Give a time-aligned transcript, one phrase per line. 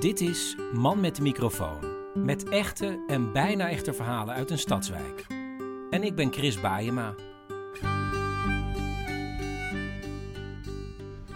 [0.00, 1.78] Dit is Man met de microfoon.
[2.14, 5.26] Met echte en bijna echte verhalen uit een stadswijk.
[5.90, 7.14] En ik ben Chris Baayema.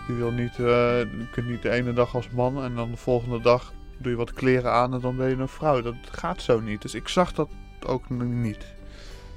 [0.06, 2.96] Je wil niet, eh, je kunt niet de ene dag als man en dan de
[2.96, 5.82] volgende dag doe je wat kleren aan en dan ben je een vrouw.
[5.82, 6.82] Dat gaat zo niet.
[6.82, 7.48] Dus ik zag dat
[7.86, 8.66] ook nog niet.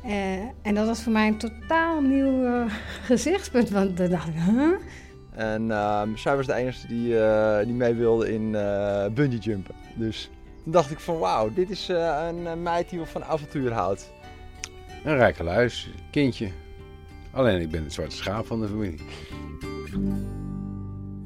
[0.03, 2.66] Eh, en dat was voor mij een totaal nieuw eh,
[3.09, 3.69] gezichtspunt.
[3.69, 4.73] Want dan dacht ik, huh?
[5.38, 9.76] En ehm, zij was de enige die, eh, die mee wilde in eh bungee jumpen.
[9.96, 10.30] Dus
[10.64, 14.12] toen dacht ik van wauw, dit is eh, een meid die van avontuur houdt.
[15.04, 16.52] Een rijke luis, kindje.
[17.32, 19.00] Alleen ik ben het zwarte schaap van de familie.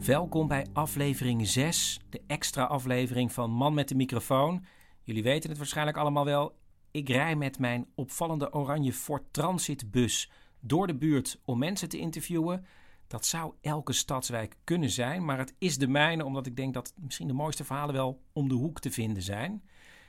[0.05, 4.65] Welkom bij aflevering 6, de extra aflevering van Man met de microfoon.
[5.03, 6.55] Jullie weten het waarschijnlijk allemaal wel.
[6.91, 11.97] Ik rij met mijn opvallende oranje Ford Transit bus door de buurt om mensen te
[11.97, 12.65] interviewen.
[13.11, 16.93] Dat zou elke stadswijk kunnen zijn, maar het is de mijne omdat ik denk dat
[16.95, 19.63] misschien de mooiste verhalen wel om de hoek te vinden zijn.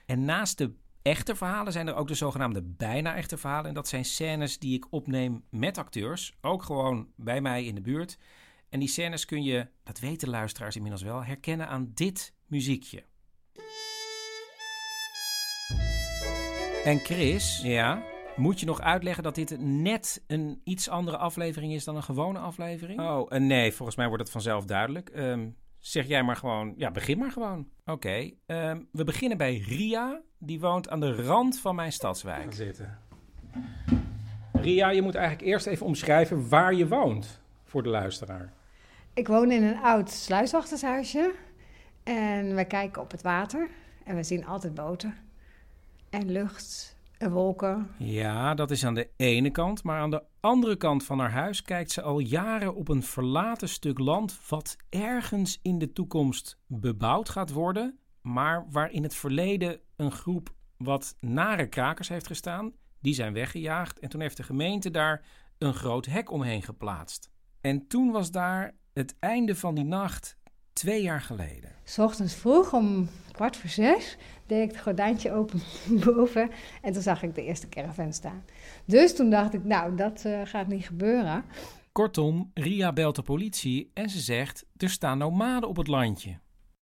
[0.07, 3.69] En naast de echte verhalen zijn er ook de zogenaamde bijna echte verhalen.
[3.69, 7.81] En dat zijn scènes die ik opneem met acteurs, ook gewoon bij mij in de
[7.81, 8.19] buurt.
[8.69, 13.05] En die scènes kun je, dat weten luisteraars inmiddels wel, herkennen aan dit muziekje.
[16.85, 18.03] En Chris, ja,
[18.37, 22.39] moet je nog uitleggen dat dit net een iets andere aflevering is dan een gewone
[22.39, 23.01] aflevering?
[23.01, 25.09] Oh, eh, nee, volgens mij wordt het vanzelf duidelijk.
[25.09, 25.49] Ehm,
[25.79, 27.69] zeg jij maar gewoon, ja, begin maar gewoon.
[27.85, 30.21] Oké, ehm, we beginnen bij Ria.
[30.39, 32.53] Die woont aan de rand van mijn stadswijk.
[32.53, 32.99] zitten.
[34.53, 38.53] Ria, je moet eigenlijk eerst even omschrijven waar je woont voor de luisteraar.
[39.15, 41.35] Ik woon in een oud sluiswachtershuisje.
[42.03, 43.69] En wij kijken op het water.
[44.05, 45.15] En we zien altijd boten.
[46.11, 46.92] En lucht
[47.23, 47.91] en wolken.
[47.99, 49.83] Ja, dat is aan de ene kant.
[49.83, 53.69] Maar aan de andere kant van haar huis kijkt ze al jaren op een verlaten
[53.69, 54.49] stuk land.
[54.49, 57.97] wat ergens in de toekomst bebouwd gaat worden.
[58.23, 62.73] maar waar in het verleden een groep wat nare krakers heeft gestaan.
[63.01, 63.99] Die zijn weggejaagd.
[63.99, 65.25] En toen heeft de gemeente daar
[65.59, 67.31] een groot hek omheen geplaatst.
[67.61, 70.37] En toen was daar het einde van die nacht
[70.73, 71.71] twee jaar geleden.
[71.85, 74.17] S ochtends vroeg om kwart voor zes
[74.47, 75.61] deed ik het gordijntje open
[76.05, 76.51] boven.
[76.83, 78.45] En toen zag ik de eerste caravan staan.
[78.85, 81.45] Dus toen dacht ik, nou, dat eh, gaat niet gebeuren.
[81.93, 86.39] Kortom, Ria belt de politie en ze zegt: er staan nomaden op het landje.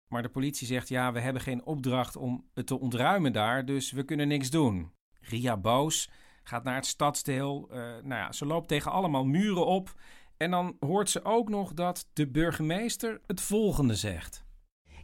[0.07, 3.91] Maar de politie zegt: ja, we hebben geen opdracht om het te ontruimen daar, dus
[3.91, 4.91] we kunnen niks doen.
[5.19, 6.09] Ria boos
[6.43, 7.67] gaat naar het stadsdeel.
[7.71, 9.93] eh, nou ja, ze loopt tegen allemaal muren op.
[10.37, 14.43] En dan hoort ze ook nog dat de burgemeester het volgende zegt.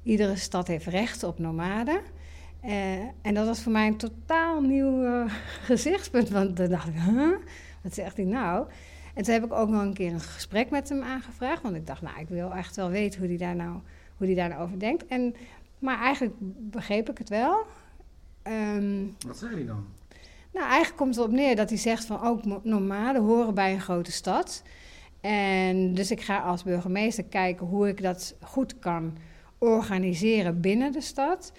[0.04, 2.02] Iedere stad heeft recht op nomaden.
[2.62, 5.34] Eh, en dat was voor mij een totaal nieuw eh,
[5.70, 6.30] gezichtspunt.
[6.30, 7.36] Want dan dacht ik, huh?
[7.84, 8.68] Wat zegt hij nou?
[9.14, 11.62] En toen heb ik ook nog een keer een gesprek met hem aangevraagd.
[11.62, 13.80] Want ik dacht, nou, ik wil echt wel weten hoe hij daar nou,
[14.18, 15.06] hoe die daar nou over denkt.
[15.06, 15.36] En,
[15.80, 16.36] maar eigenlijk
[16.72, 17.66] begreep ik het wel.
[18.42, 19.86] Ehm, Wat zei hij dan?
[20.54, 23.82] nou, eigenlijk komt het erop neer dat hij zegt van ook nomaden horen bij een
[23.82, 24.64] grote stad.
[25.22, 29.18] En dus ik ga als burgemeester kijken hoe ik dat goed kan
[29.58, 31.52] organiseren binnen de stad.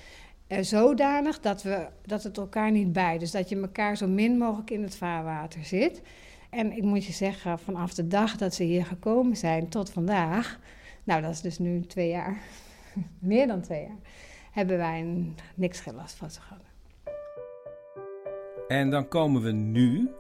[0.46, 3.18] Eh, zodanig dat, we, dat het elkaar niet bij.
[3.18, 6.02] Dus dat je elkaar zo min mogelijk in het vaarwater zit.
[6.50, 10.58] En ik moet je zeggen, vanaf de dag dat ze hier gekomen zijn tot vandaag,
[11.04, 12.36] nou dat is dus nu twee jaar,
[13.18, 13.96] meer dan twee jaar,
[14.52, 16.60] hebben wij een- niks geen last van ze gehad.
[18.68, 20.10] En dan komen we nu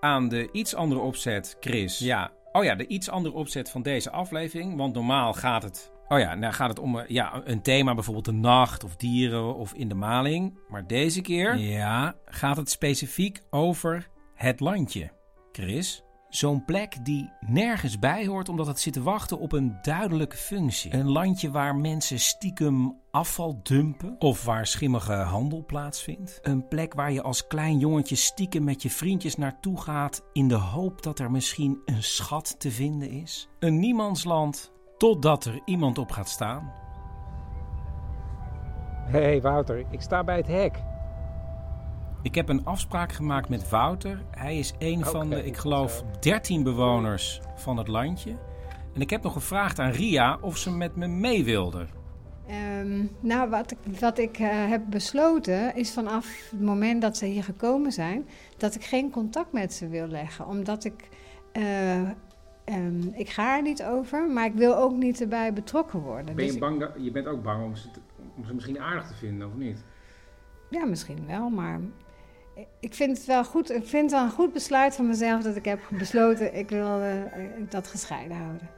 [0.00, 1.98] aan de iets andere opzet, Chris.
[1.98, 2.30] Ja.
[2.52, 4.76] Oh ja, de iets andere opzet van deze aflevering.
[4.76, 5.92] Want normaal gaat het.
[6.08, 9.54] Oh ja, nou gaat het om eh, ja, een thema, bijvoorbeeld de nacht of dieren
[9.54, 10.58] of in de maling.
[10.68, 15.10] Maar deze keer ja, gaat het specifiek over het landje.
[15.52, 16.04] Chris?
[16.32, 20.94] Zo'n plek die nergens bij hoort omdat het zit te wachten op een duidelijke functie.
[20.94, 26.38] Een landje waar mensen stiekem afval dumpen of waar schimmige handel plaatsvindt.
[26.42, 30.54] Een plek waar je als klein jongetje stiekem met je vriendjes naartoe gaat in de
[30.54, 33.48] hoop dat er misschien een schat te vinden is.
[33.58, 36.72] Een niemandsland totdat er iemand op gaat staan.
[39.04, 40.82] Hé hey Wouter, ik sta bij het hek.
[42.22, 44.22] Ik heb een afspraak gemaakt met Wouter.
[44.30, 48.36] Hij is een van de, ik geloof, 13 bewoners van het landje.
[48.94, 51.86] En ik heb nog gevraagd aan Ria of ze met me mee wilde.
[52.46, 57.26] Ehm, nou, wat ik, wat ik eh, heb besloten is vanaf het moment dat ze
[57.26, 60.46] hier gekomen zijn, dat ik geen contact met ze wil leggen.
[60.46, 61.08] Omdat ik,
[61.52, 62.00] eh,
[62.64, 66.34] ehm, ik ga er niet over, maar ik wil ook niet erbij betrokken worden.
[66.36, 68.00] Ben je Dus bang dat, je bent ook bang om ze, te-
[68.36, 69.84] om ze misschien aardig te vinden, of niet?
[70.70, 71.80] ja, misschien wel, maar
[72.80, 73.70] ik vind het wel goed.
[73.70, 77.00] Ik vind het wel een goed besluit van mezelf dat ik heb besloten, ik wil
[77.00, 77.14] eh,
[77.68, 78.70] dat gescheiden houden.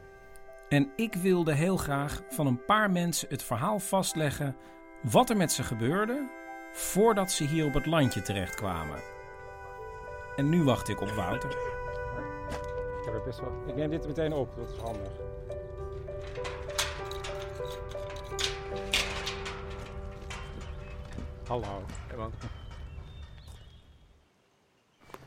[0.68, 4.56] En ik wilde heel graag van een paar mensen het verhaal vastleggen
[5.02, 6.28] wat er met ze gebeurde
[6.72, 9.00] voordat ze hier op het landje terechtkwamen.
[10.36, 11.50] En nu wacht ik op Wouter.
[11.50, 15.12] Ik, heb best wel, ik neem dit meteen op, dat is handig.
[21.46, 21.82] Hallo.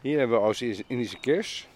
[0.08, 1.68] Hier hebben we Oost-Indische kers.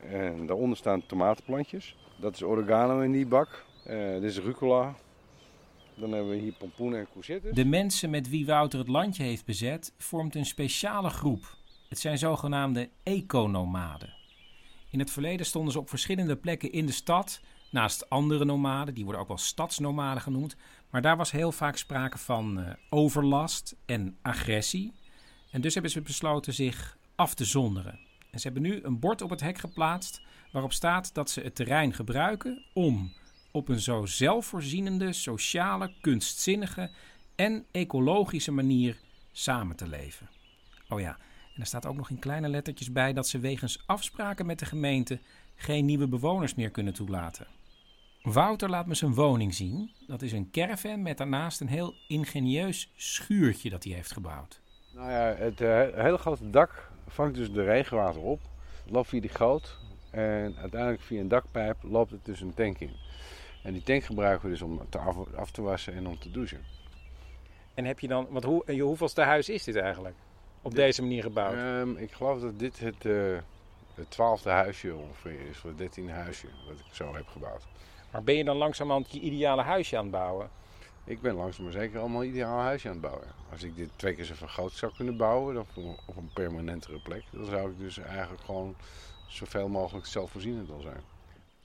[0.00, 1.96] En daaronder staan tomatenplantjes.
[2.16, 3.64] Dat is oregano in die bak.
[3.84, 4.94] Eh, dit is rucola.
[5.94, 7.54] Dan hebben we hier pompoenen en courgettes.
[7.54, 11.56] De mensen met wie Wouter het landje heeft bezet vormt een speciale groep.
[11.88, 14.14] Het zijn zogenaamde economaden.
[14.90, 17.40] In het verleden stonden ze op verschillende plekken in de stad,
[17.70, 20.56] naast andere nomaden, die worden ook wel stadsnomaden genoemd.
[20.90, 24.92] Maar daar was heel vaak sprake van eh, overlast en agressie.
[25.50, 27.98] En dus hebben ze besloten zich af te zonderen.
[28.30, 30.20] En ze hebben nu een bord op het hek geplaatst
[30.52, 33.12] waarop staat dat ze het terrein gebruiken om
[33.50, 36.90] op een zo zelfvoorzienende, sociale, kunstzinnige
[37.34, 39.00] en ecologische manier
[39.32, 40.28] samen te leven.
[40.88, 41.18] Oh ja,
[41.54, 44.66] en er staat ook nog in kleine lettertjes bij dat ze wegens afspraken met de
[44.66, 45.20] gemeente
[45.54, 47.46] geen nieuwe bewoners meer kunnen toelaten.
[48.22, 49.90] Wouter laat me zijn woning zien.
[50.06, 54.60] Dat is een caravan met daarnaast een heel ingenieus schuurtje dat hij heeft gebouwd.
[54.92, 58.40] Nou ja, het eh, hele grote dak vangt dus de regenwater op.
[58.86, 59.78] Loopt via die goot.
[60.10, 62.92] En uiteindelijk via een dakpijp loopt het dus een tank in.
[63.62, 66.30] En die tank gebruiken we dus om te af, af te wassen en om te
[66.30, 66.64] douchen.
[67.74, 70.14] En heb je dan, want hoe, je hoeveelste huis is dit eigenlijk?
[70.62, 71.54] Op deze manier gebouwd?
[71.54, 73.38] Ehm, ik geloof dat dit het, eh,
[73.94, 77.66] het twaalfde huisje ongeveer is, of het dertiende huisje wat ik zo heb gebouwd.
[78.10, 80.50] Maar ben je dan langzamerhand je ideale huisje aan het bouwen?
[81.04, 83.28] Ik ben langzaam maar zeker allemaal ideaal huisje aan het bouwen.
[83.52, 87.00] Als ik dit twee keer zo vergroot zou kunnen bouwen, dan voor- op een permanentere
[87.00, 88.74] plek, dan zou ik dus eigenlijk gewoon
[89.28, 91.00] zoveel mogelijk zelfvoorzienend wil zijn.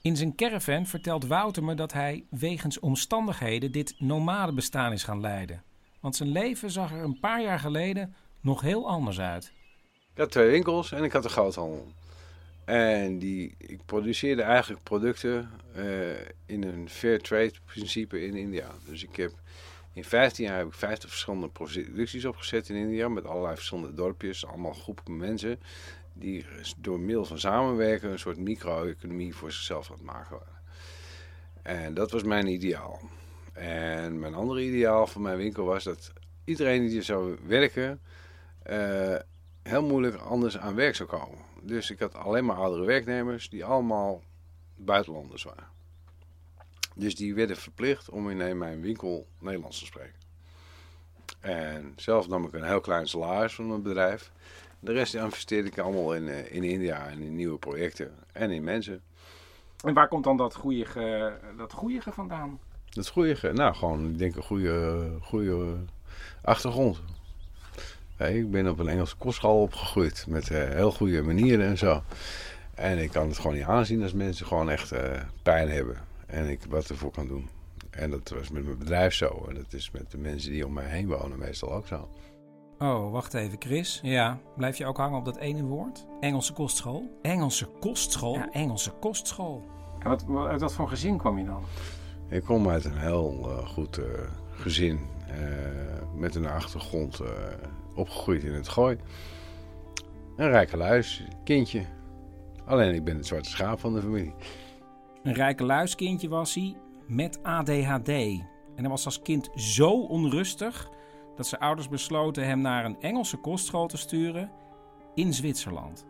[0.00, 5.62] In zijn caravan vertelt Wouter me dat hij wegens omstandigheden dit nomadenbestaan is gaan leiden.
[6.00, 9.52] Want zijn leven zag er een paar jaar geleden nog heel anders uit.
[10.12, 11.86] Ik had twee winkels en ik had een groothandel.
[12.66, 16.10] En die, ik produceerde eigenlijk producten eh,
[16.46, 18.70] in een fair trade principe in India.
[18.88, 19.32] Dus ik heb
[19.92, 24.46] in 15 jaar heb ik 50 verschillende producties opgezet in India met allerlei verschillende dorpjes,
[24.46, 25.60] allemaal groepen mensen
[26.12, 26.44] die
[26.76, 30.60] door middel van samenwerken een soort micro-economie voor zichzelf aan het maken waren.
[31.62, 33.00] En dat was mijn ideaal.
[33.52, 36.12] En mijn andere ideaal van mijn winkel was dat
[36.44, 38.00] iedereen die zou werken
[38.62, 39.16] eh,
[39.62, 41.45] heel moeilijk anders aan werk zou komen.
[41.66, 44.22] Dus ik had alleen maar oudere werknemers die allemaal
[44.76, 45.66] buitenlanders waren.
[46.94, 50.14] Dus die werden verplicht om in mijn winkel Nederlands te spreken.
[51.40, 54.32] En zelf nam ik een heel klein salaris van mijn bedrijf.
[54.80, 58.64] De rest investeerde ik allemaal in, eh, in India en in nieuwe projecten en in
[58.64, 59.02] mensen.
[59.84, 60.86] En waar komt dan dat goeie,
[61.56, 62.58] dat goeie vandaan?
[62.90, 65.76] Dat goede, nou gewoon, ik denk een goede, goede
[66.42, 67.02] achtergrond.
[68.16, 72.02] Hey, ik ben op een Engelse kostschool opgegroeid met eh, heel goede manieren en zo.
[72.74, 75.96] En ik kan het gewoon niet aanzien als mensen gewoon echt eh, pijn hebben.
[76.26, 77.48] En ik wat ervoor kan doen.
[77.90, 79.44] En dat was met mijn bedrijf zo.
[79.48, 82.08] En dat is met de mensen die om mij heen wonen meestal ook zo.
[82.78, 84.00] Oh, wacht even, Chris.
[84.02, 86.06] Ja, blijf je ook hangen op dat ene woord?
[86.20, 87.18] Engelse kostschool?
[87.22, 88.34] Engelse kostschool?
[88.34, 89.64] Ja, Engelse kostschool.
[89.98, 91.62] En wat, wat- uit wat voor gezin kwam je dan?
[92.28, 94.04] Ik kom uit een heel eh, goed eh,
[94.50, 94.98] gezin.
[95.26, 95.36] eh,
[96.14, 97.28] met een achtergrond eh,
[97.96, 98.96] opgegroeid in het gooi.
[100.36, 101.84] Een rijke luis, kindje.
[102.64, 104.34] Alleen ik ben het zwarte schaap van de familie.
[105.22, 106.76] Een rijke luiskindje was hij
[107.06, 108.08] met ADHD.
[108.08, 110.90] En hij was als kind zo onrustig
[111.36, 114.50] dat zijn ouders besloten hem naar een Engelse kostschool te sturen
[115.14, 116.06] in Zwitserland.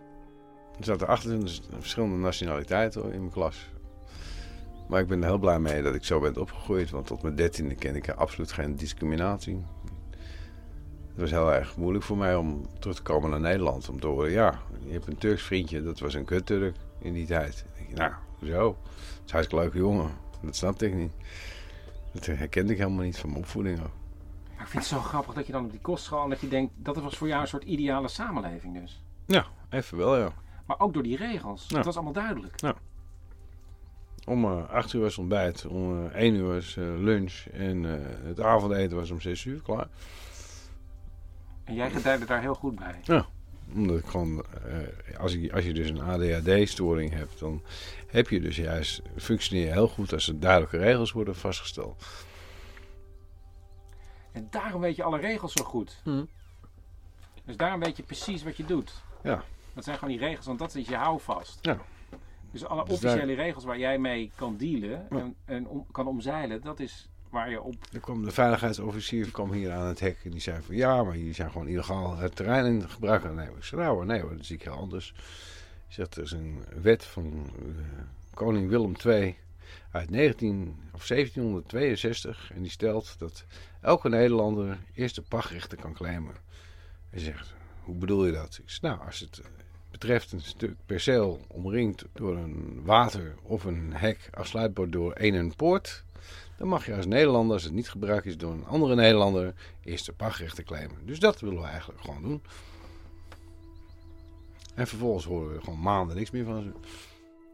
[0.78, 3.70] Er zaten 28 verschillende nationaliteiten in mijn klas.
[4.88, 6.90] Maar ik ben er heel blij mee dat ik zo ben opgegroeid.
[6.90, 9.64] Want tot mijn dertiende ken ik absoluut geen discriminatie.
[11.16, 13.88] Het was heel erg moeilijk voor mij om terug te komen naar Nederland.
[13.88, 15.82] Om te horen, ja, je hebt een Turks vriendje.
[15.82, 17.64] Dat was een kut-Turk in die tijd.
[17.94, 18.12] Nou,
[18.44, 18.76] zo.
[18.86, 20.10] Dat is hartstikke leuke jongen.
[20.42, 21.12] Dat snapte ik niet.
[22.12, 23.90] Dat herkende ik helemaal niet van mijn opvoeding ook.
[24.54, 26.22] Maar ik vind het zo grappig dat je dan op die kostschool...
[26.22, 29.02] en dat je denkt, dat was voor jou een soort ideale samenleving dus.
[29.26, 30.32] Ja, even wel, ja.
[30.66, 31.64] Maar ook door die regels.
[31.68, 31.76] Ja.
[31.76, 32.60] Het was allemaal duidelijk.
[32.60, 32.74] Ja.
[34.26, 38.06] Om eh 8 uur was ontbijt, om eh 1 uur was eh, lunch en eh,
[38.24, 39.88] het avondeten was om 6 uur klaar.
[41.66, 43.00] En jij gedijde daar heel goed bij.
[43.02, 43.26] Ja,
[43.74, 47.62] omdat ik gewoon, eh, als, je, als je dus een ADHD-storing hebt, dan
[48.06, 52.04] heb je dus juist, functioneer je heel goed als er duidelijke regels worden vastgesteld.
[54.32, 56.02] En daarom weet je alle regels zo goed.
[57.44, 58.92] Dus daarom weet je precies wat je doet.
[59.22, 59.44] Ja.
[59.74, 61.58] Dat zijn gewoon die regels, want dat is je houvast.
[61.62, 61.78] Ja.
[62.50, 66.06] Dus alle Dus daar- officiële regels waar jij mee kan dealen en, en om- kan
[66.06, 67.74] omzeilen, dat is waar je op...
[67.92, 71.16] Er kwam de veiligheidsofficier kwam hier aan het hek en die zei van ja, maar
[71.16, 73.56] jullie zijn gewoon illegaal het terrein in gebruik nemen.
[73.56, 75.14] Ik zei nou nee hoor, dat zie ik heel anders.
[75.88, 79.36] Hij er is een wet van eh, koning Willem II
[79.90, 83.44] uit 19, of 1762 en die stelt dat
[83.80, 86.34] elke Nederlander eerst de pachtrechten kan claimen.
[87.10, 88.58] Hij zegt, hoe bedoel je dat?
[88.62, 89.46] Ik zeg, nou, als het eh,
[89.90, 95.56] betreft een stuk perceel omringd door een water of een hek afsluitbaar door een en
[95.56, 96.04] poort,
[96.58, 100.06] dan mag je als Nederlander, als het niet gebruikt is door een andere Nederlander, eerst
[100.06, 101.06] de pachtrechten claimen.
[101.06, 102.42] Dus dat willen we eigenlijk gewoon doen.
[104.74, 106.72] En vervolgens horen we gewoon maanden niks meer van ze.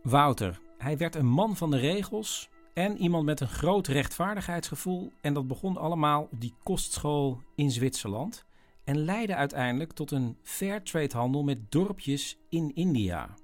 [0.03, 5.13] Wouter, hij werd een man van de regels en iemand met een groot rechtvaardigheidsgevoel.
[5.21, 8.45] En dat begon allemaal op die kostschool in Zwitserland.
[8.85, 13.35] En leidde uiteindelijk tot een fairtrade handel met dorpjes in India.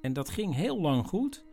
[0.00, 1.44] En dat ging heel lang goed,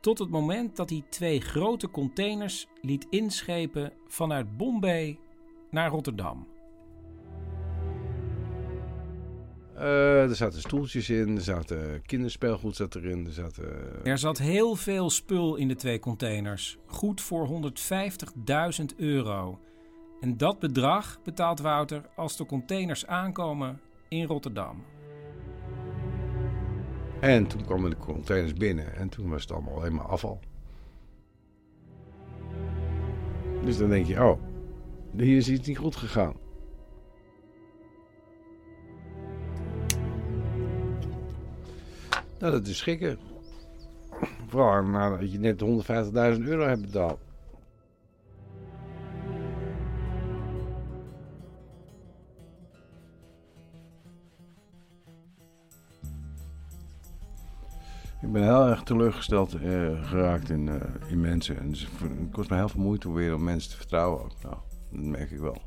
[0.00, 5.18] tot het moment dat hij twee grote containers liet inschepen vanuit Bombay
[5.70, 6.46] naar Rotterdam.
[9.74, 14.04] Eh, er zaten stoeltjes in, er zaten kinderspeelgoed zat erin, er zaten...
[14.04, 17.48] Er zat heel veel spul in de twee containers, goed voor
[18.80, 19.58] 150.000 euro.
[20.20, 24.84] En dat bedrag betaalt Wouter als de containers aankomen in Rotterdam.
[27.20, 30.40] En toen kwamen de containers binnen en toen was het allemaal alleen maar afval.
[33.64, 34.40] Dus dan denk je, oh,
[35.16, 36.34] hier is iets niet goed gegaan.
[42.38, 43.18] Nou, dat is schrikken.
[44.46, 45.62] Vooral nadat je net
[46.38, 47.27] 150.000 euro hebt betaald.
[58.28, 59.60] Ik ben heel erg teleurgesteld eh,
[60.08, 61.58] geraakt in, eh, in mensen.
[61.58, 64.30] En dus het kost me heel veel moeite om weer om mensen te vertrouwen.
[64.42, 64.54] Nou,
[64.90, 65.62] dat merk ik wel.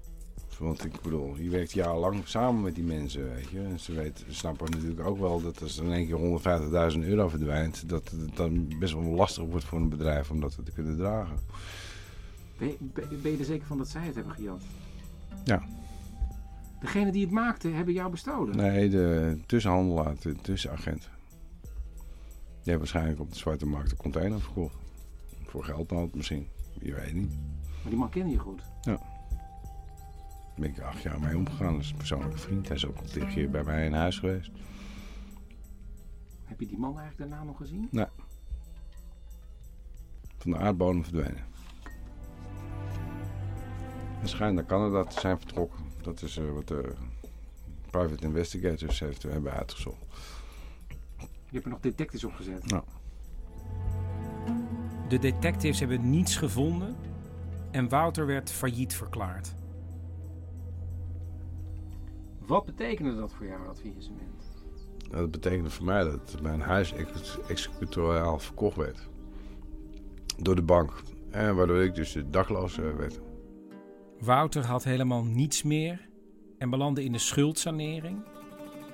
[0.60, 3.62] Want ik bedoel, je werkt jarenlang samen met die mensen, weet je.
[3.62, 7.00] En ze weten, ze snappen natuurlijk ook wel dat als er in één keer 150.000
[7.00, 7.90] euro verdwijnt...
[7.90, 11.38] dat het dan best wel lastig wordt voor een bedrijf om dat te kunnen dragen.
[12.58, 14.62] Ben je, ben- ben je er zeker van dat zij het hebben gejat?
[15.44, 15.64] Ja.
[16.80, 18.56] Degene die het maakte, hebben jou bestolen?
[18.58, 21.10] Nee, de tussenhandelaar, de tussenagent.
[22.64, 24.76] Heeft waarschijnlijk op de zwarte markt een container verkocht.
[25.44, 26.48] Voor geldnood misschien.
[26.80, 27.30] Je weet niet.
[27.82, 28.62] Maar die man kende je goed.
[28.82, 28.92] Ja.
[28.92, 31.74] Daar ben ik acht jaar mee omgegaan.
[31.74, 32.68] Dat is een persoonlijke vriend.
[32.68, 34.52] Hij is ook een keer bij mij in huis geweest.
[36.44, 37.88] Heb je die man eigenlijk daarna nog gezien?
[37.92, 38.06] Nee.
[40.38, 41.46] Van de aardbodem verdwenen.
[44.20, 45.80] Hij schijnt naar Canada te zijn vertrokken.
[46.02, 46.94] Dat is eh, wat de
[47.90, 50.06] private investigators heeft, hebben uitgezocht.
[51.52, 52.82] Je hebt er nog detectives op gezet.
[55.08, 56.96] De detectives hebben niets gevonden
[57.72, 59.54] en Wouter werd failliet verklaard.
[62.40, 64.52] Wat betekende dat voor jou, dat faillissement?
[65.10, 69.10] Dat betekende voor mij dat mijn huis ex- executoriaal verkocht werd.
[70.38, 71.04] Door de bank.
[71.30, 73.20] En waardoor ik dus dakloos eh, werd.
[74.20, 76.10] Wouter had helemaal niets meer
[76.58, 78.24] en belandde in de schuldsanering.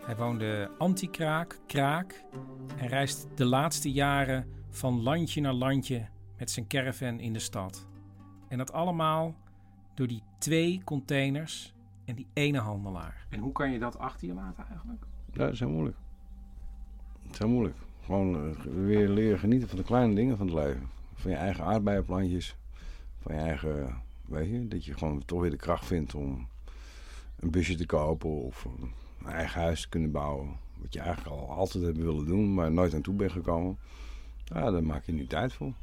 [0.08, 2.24] Hij woonde anti-kraak, kraak
[2.78, 7.88] en reist de laatste jaren van landje naar landje met zijn caravan in de stad.
[8.48, 9.36] En dat allemaal
[9.94, 11.74] door die twee containers
[12.06, 13.28] en die ene handelaar.
[13.30, 15.06] En hoe kan je dat achter je laten eigenlijk?
[15.32, 15.98] Ja, dat is heel moeilijk.
[17.22, 17.78] Het is heel moeilijk.
[18.06, 20.90] Gewoon eh, weer leren genieten van de kleine dingen van het leven.
[21.14, 22.58] Van je eigen aardbeienplantjes.
[23.20, 26.48] Van je eigen, weet je, dat je gewoon toch weer de kracht vindt om
[27.40, 28.68] een busje te kopen of
[29.28, 30.60] een eigen huis te kunnen bouwen.
[30.78, 33.78] wat je eigenlijk al altijd hebt willen doen, maar nooit aan toe bent gekomen.
[34.44, 35.74] Ja, daar maak je nu tijd voor.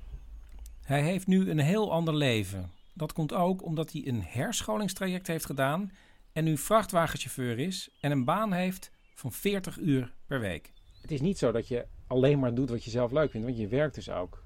[0.83, 2.71] Hij heeft nu een heel ander leven.
[2.93, 5.93] Dat komt ook omdat hij een herscholingstraject heeft gedaan
[6.33, 10.73] en nu vrachtwagenchauffeur is en een baan heeft van 40 uur per week.
[11.01, 13.59] Het is niet zo dat je alleen maar doet wat je zelf leuk vindt, want
[13.59, 14.43] je werkt dus ook.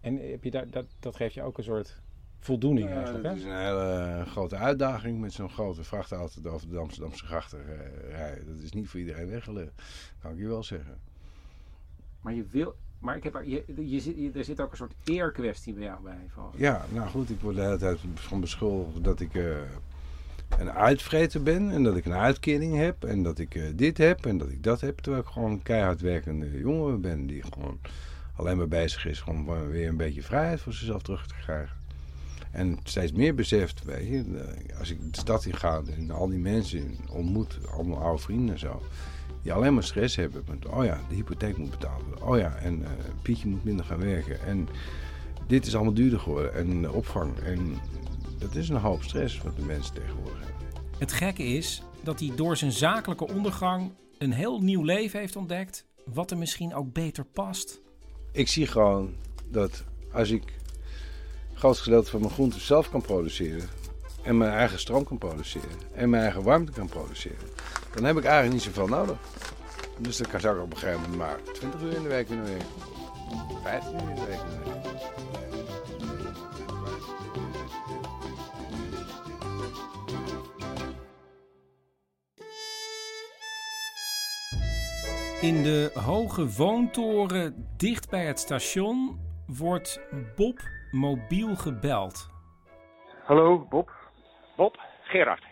[0.00, 2.00] En heb je daar, dat, dat geeft je ook een soort
[2.40, 3.24] voldoening Ja, eigenlijk.
[3.24, 3.38] dat Hè?
[3.38, 8.46] is een hele grote uitdaging met zo'n grote vrachtauto over de Amsterdamse grachten eh, rijden.
[8.46, 9.72] Dat is niet voor iedereen weggelegd,
[10.22, 10.98] kan ik je wel zeggen.
[12.20, 12.76] Maar je wil.
[12.98, 15.82] Maar ik heb, er- je, je, zit- je- er zit ook een soort eerkwestie bij
[15.84, 16.16] jou bij.
[16.28, 16.68] volgens mij.
[16.68, 19.56] Ja, nou goed, ik word de hele tijd van beschuldigd dat ik eh,
[20.58, 24.26] een uitvreter ben en dat ik een uitkering heb en dat ik eh, dit heb
[24.26, 24.98] en dat ik dat heb.
[24.98, 27.78] Terwijl ik gewoon een keihard werkende jongen ben die gewoon
[28.36, 31.76] alleen maar bezig is om weer een beetje vrijheid voor zichzelf terug te krijgen.
[32.50, 34.44] En steeds meer beseft, weet je,
[34.78, 38.60] als ik de stad in ga en al die mensen ontmoet, allemaal oude vrienden en
[38.60, 38.82] zo,
[39.42, 40.44] die alleen maar stress hebben.
[40.48, 42.26] Met, oh ja, de hypotheek moet betaald worden.
[42.26, 42.90] Oh ja, en eh,
[43.22, 44.40] Pietje moet minder gaan werken.
[44.40, 44.68] En
[45.46, 46.54] dit is allemaal duurder geworden.
[46.54, 47.38] En de opvang.
[47.38, 47.78] En
[48.38, 50.66] dat is een hoop stress wat de mensen tegenwoordig hebben.
[50.98, 55.86] Het gekke is dat hij door zijn zakelijke ondergang een heel nieuw leven heeft ontdekt.
[56.04, 57.80] Wat er misschien ook beter past.
[58.32, 59.14] Ik zie gewoon
[59.50, 60.59] dat als ik
[61.60, 63.68] grootste gedeelte van mijn groenten zelf kan produceren.
[64.22, 65.70] En mijn eigen stroom kan produceren.
[65.94, 67.48] En mijn eigen warmte kan produceren.
[67.94, 69.16] Dan heb ik eigenlijk niet zoveel nodig.
[69.98, 72.66] Dus dan kan ik op een gegeven maar 20 uur in de week kunnen werken.
[73.62, 74.78] 15 uur in de week kunnen.
[85.40, 90.00] In de hoge woontoren dicht bij het station wordt
[90.36, 90.60] Bob
[90.92, 92.30] mobiel gebeld.
[93.24, 93.90] Hallo, Bob.
[94.56, 95.42] Bob, Gerard.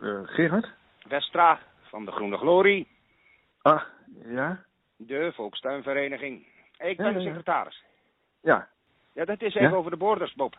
[0.00, 0.68] Eh, Gerard?
[1.08, 2.88] Westra van de Groene Glorie,
[3.62, 3.82] Ah,
[4.24, 4.64] ja?
[4.96, 6.46] de Volkstuinvereniging.
[6.78, 7.26] Ik ben Ja, de ja.
[7.28, 7.82] secretaris.
[8.40, 8.68] Ja.
[9.12, 9.76] Ja, dat is even Ja?
[9.76, 10.58] over de borders, Bob.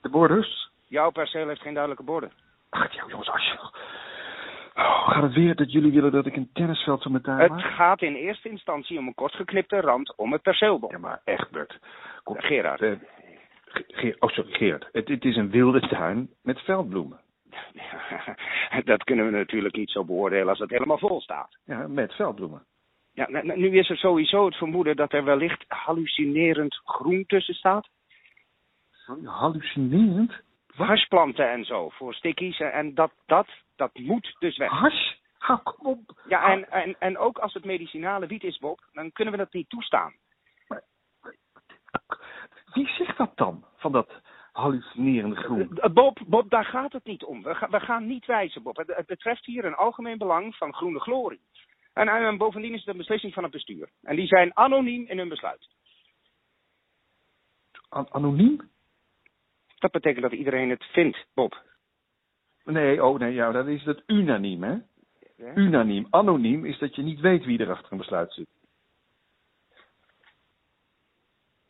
[0.00, 0.70] De borders?
[0.84, 2.32] Jouw perceel heeft geen duidelijke borden.
[2.68, 3.76] Ach, ja, jongens, alsjeblieft.
[4.76, 7.60] Oh, gaat het weer dat jullie willen dat ik een tennisveld zo meteen Het maak?
[7.60, 10.90] gaat in eerste instantie om een kortgeknipte rand om het perceel, Bob.
[10.90, 11.78] Ja, maar echt, Bert.
[12.22, 12.80] Kom, Gerard.
[12.80, 12.92] eh,
[13.88, 14.88] Ge- oh, sorry, Gerard.
[14.92, 17.20] Het, het is een wilde tuin met veldbloemen.
[18.84, 21.56] dat kunnen we natuurlijk niet zo beoordelen als het helemaal vol staat.
[21.64, 22.64] Ja, met veldbloemen.
[23.12, 27.88] Ja, nu is er sowieso het vermoeden dat er wellicht hallucinerend groen tussen staat.
[29.24, 30.32] Hallucinerend?
[30.74, 32.60] Hashplanten en zo, voor stickies.
[32.60, 34.70] En- En dat, dat, dat moet dus weg.
[34.70, 35.14] Hash?
[35.38, 36.22] Hou, kom op.
[36.28, 39.52] Ja, en, en, en ook als het medicinale wiet is, Bob, dan kunnen we dat
[39.52, 40.14] niet toestaan.
[42.72, 43.64] Wie zegt dat dan?
[43.76, 44.20] Van dat
[44.52, 45.78] hallucinerende groen?
[45.78, 47.42] Eh, Bob, Bob, daar gaat het niet om.
[47.42, 48.76] We, ga- we gaan niet wijzen, Bob.
[48.76, 51.40] Het, het betreft hier een algemeen belang van groene glorie.
[51.92, 53.90] En, en bovendien is het een beslissing van het bestuur.
[54.02, 55.68] En die zijn anoniem in hun besluit.
[57.88, 58.70] An- anoniem?
[59.78, 61.62] Dat betekent dat iedereen het vindt, Bob.
[62.66, 64.76] Nee, oh nee, ja, dan is het unaniem, hè?
[65.36, 65.54] Ja?
[65.54, 66.06] Unaniem.
[66.10, 68.46] Anoniem is dat je niet weet wie er achter een besluit zit.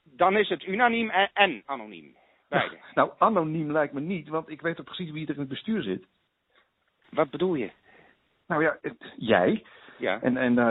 [0.03, 2.17] Dan is het unaniem en, en anoniem.
[2.49, 2.79] Beide.
[2.95, 5.83] Nou, anoniem lijkt me niet, want ik weet toch precies wie er in het bestuur
[5.83, 6.07] zit.
[7.11, 7.71] Wat bedoel je?
[8.47, 9.65] Nou ja, het- jij
[9.99, 10.65] Ja, en, en eh,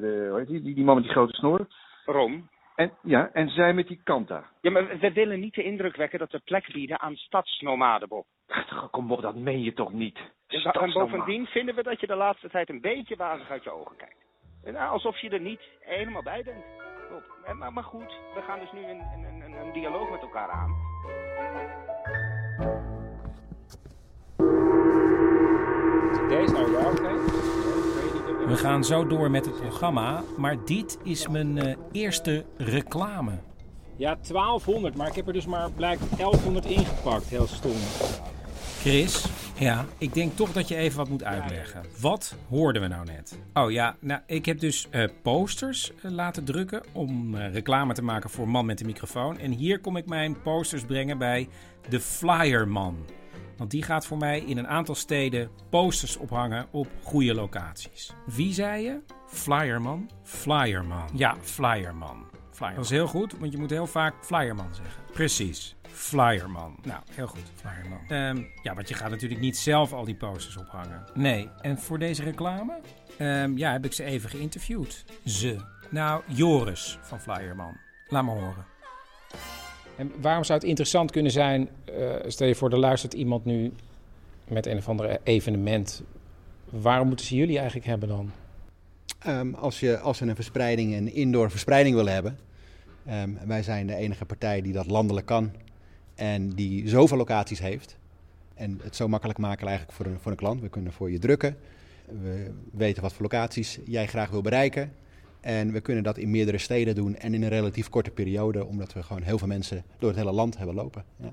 [0.00, 1.66] de, hoe heet die, die, die man met die grote snor.
[2.04, 2.48] Rom.
[2.82, 4.44] En, ja, en zij met die kanta.
[4.60, 8.26] Ja, maar we- willen niet de indruk wekken dat we plek bieden aan stadsnomaden, Bob.
[8.48, 10.18] Ach, Kom op, dat meen je toch niet?
[10.46, 13.96] En bovendien vinden we dat je de laatste tijd een beetje wazig uit je ogen
[13.96, 14.16] kijkt.
[14.64, 16.64] En, nou, alsof je er niet helemaal bij bent.
[17.10, 17.56] Bob.
[17.58, 20.70] Maar, maar goed, we gaan dus nu een, een, een, een dialoog met elkaar aan.
[26.28, 27.41] Deze nou ja, oké.
[28.46, 33.32] We gaan zo door met het programma, maar dit is mijn eh, eerste reclame.
[33.96, 37.28] Ja, 1200, maar ik heb er dus maar blijkbaar 1100 ingepakt.
[37.28, 37.74] Heel stom.
[38.78, 39.26] Chris,
[39.58, 41.82] ja, ik denk toch dat je even wat moet uitleggen.
[42.00, 43.38] Wat hoorden we nou net?
[43.54, 48.30] Oh ja, nou, ik heb dus eh, posters eh, laten drukken om reclame te maken
[48.30, 49.38] voor Man met de microfoon.
[49.38, 51.48] En hier kom ik mijn posters brengen bij
[51.88, 52.96] de Flyerman.
[53.62, 58.12] Want die gaat voor mij in een aantal steden posters ophangen op goede locaties.
[58.26, 59.00] Wie zei je?
[59.26, 60.10] Flyerman?
[60.22, 61.08] Flyerman.
[61.14, 62.26] Ja, Flyerman.
[62.50, 62.74] Flyerman.
[62.76, 65.02] Dat is heel goed, want je moet heel vaak Flyerman zeggen.
[65.12, 65.76] Precies.
[65.82, 66.78] Flyerman.
[66.82, 67.52] Nou, heel goed.
[67.54, 68.00] Flyerman.
[68.08, 71.04] Ehm, ja, want je gaat natuurlijk niet zelf al die posters ophangen.
[71.14, 71.48] Nee.
[71.60, 72.80] En voor deze reclame?
[73.18, 75.04] Ehm, ja, heb ik ze even geïnterviewd.
[75.24, 75.56] Ze.
[75.90, 77.76] Nou, Joris van Flyerman.
[78.08, 78.71] Laat me horen.
[79.96, 83.72] En waarom zou het interessant kunnen zijn, eh, stel je voor, er luistert iemand nu
[84.48, 86.02] met een of ander evenement.
[86.70, 88.30] Waarom moeten ze jullie eigenlijk hebben dan?
[89.18, 92.38] Ehm, als, je, als ze een verspreiding, een indoor verspreiding willen hebben.
[93.06, 95.50] Ehm, wij zijn de enige partij die dat landelijk kan.
[96.14, 97.96] En die zoveel locaties heeft.
[98.54, 100.60] En het zo makkelijk maken eigenlijk voor een, voor een klant.
[100.60, 101.56] We kunnen voor je drukken.
[102.22, 104.92] We weten wat voor locaties jij graag wil bereiken.
[105.42, 108.92] En we kunnen dat in meerdere steden doen en in een relatief korte periode, omdat
[108.92, 111.04] we gewoon heel veel mensen door het hele land hebben lopen.
[111.16, 111.32] Ja,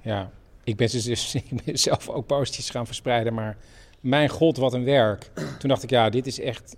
[0.00, 0.30] ja
[0.64, 3.56] ik, ben dus, ik ben zelf ook postjes gaan verspreiden, maar
[4.00, 5.30] mijn god, wat een werk.
[5.58, 6.76] Toen dacht ik, ja, dit is echt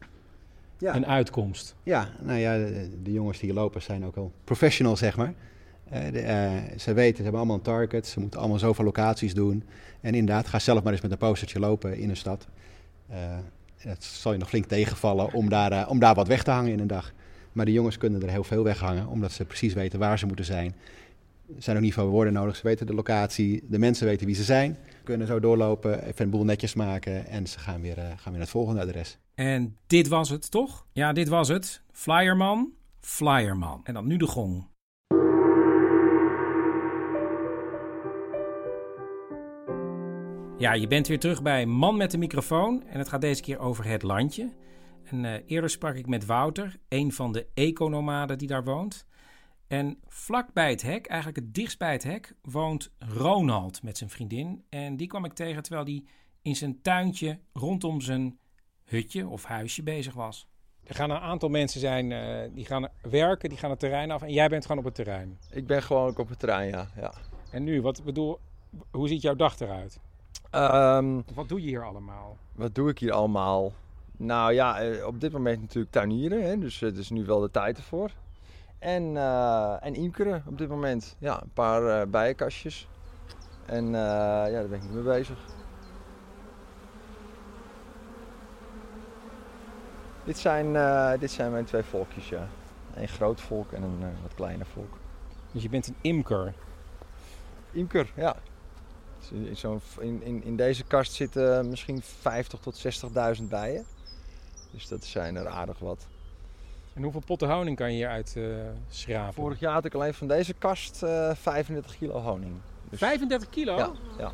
[0.78, 0.94] ja.
[0.94, 1.74] een uitkomst.
[1.83, 2.57] Ja, nou ja,
[3.02, 5.35] de, jongens die lopen zijn ook al professional, zeg maar.
[5.92, 9.35] Uh, de, uh, ze weten, ze hebben allemaal een target, ze moeten allemaal zoveel locaties
[9.35, 9.64] doen.
[10.00, 12.46] En inderdaad, ga zelf maar eens met een postertje lopen in een stad.
[13.11, 13.16] Uh,
[13.83, 16.73] het zal je nog flink tegenvallen om daar, uh, om daar wat weg te hangen
[16.73, 17.12] in een dag.
[17.53, 20.45] Maar de jongens kunnen er heel veel weghangen, omdat ze precies weten waar ze moeten
[20.45, 20.75] zijn.
[21.57, 24.35] Er zijn ook niet veel woorden nodig, ze weten de locatie, de mensen weten wie
[24.35, 24.79] ze zijn.
[25.05, 28.33] Kunnen zo doorlopen, even een boel netjes maken en ze gaan weer, uh, gaan weer
[28.33, 29.18] naar het volgende adres.
[29.35, 30.87] En dit was het, toch?
[30.92, 31.83] Ja, dit was het.
[31.92, 33.81] Flyerman, Flyerman.
[33.85, 34.66] En dan nu de gong.
[40.62, 43.59] Ja, je bent weer terug bij Man met de microfoon en het gaat deze keer
[43.59, 44.53] over het landje.
[45.05, 49.07] En uh, eerder sprak ik met Wouter, een van de economaden die daar woont.
[49.66, 54.11] En vlak bij het hek, eigenlijk het dichtst bij het hek, woont Ronald met zijn
[54.11, 54.64] vriendin.
[54.68, 56.05] En die kwam ik tegen terwijl hij
[56.42, 58.38] in zijn tuintje rondom zijn
[58.85, 60.48] hutje of huisje bezig was.
[60.85, 64.22] Er gaan een aantal mensen zijn uh, die gaan werken, die gaan het terrein af
[64.22, 65.38] en jij bent gewoon op het terrein.
[65.51, 66.88] Ik ben gewoon ook op het terrein, ja.
[66.96, 67.12] ja.
[67.51, 68.38] En nu, wat bedoel,
[68.90, 70.01] hoe ziet jouw dag eruit?
[70.55, 72.37] Um, wat doe je hier allemaal?
[72.53, 73.73] Wat doe ik hier allemaal?
[74.17, 77.51] Nou ja, eh, op dit moment natuurlijk tuinieren, hè, dus het is nu wel de
[77.51, 78.11] tijd ervoor.
[78.79, 81.17] En, uh, en imkeren op dit moment.
[81.19, 82.88] Ja, een paar uh, bijenkastjes.
[83.67, 85.38] En uh, ja, daar ben ik mee bezig.
[90.25, 90.73] Dit zijn,
[91.19, 92.49] dit zijn mijn twee volkjes, ja.
[92.95, 94.99] Een groot volk en een wat kleiner volk.
[95.53, 96.55] Dus je bent een imker?
[97.71, 98.37] Imker, ja.
[99.30, 102.85] In, zo in, in, in, deze kast zitten misschien 50 tot
[103.38, 103.85] 60.000 bijen.
[104.70, 106.06] Dus dat zijn er aardig wat.
[106.94, 108.54] En hoeveel potten honing kan je hieruit uh,
[108.88, 109.35] schrapen?
[109.35, 112.54] Vorig jaar had ik alleen van deze kast uh, 35 kilo honing.
[112.90, 113.76] Dus 35 kilo?
[113.76, 114.32] Ja, ja.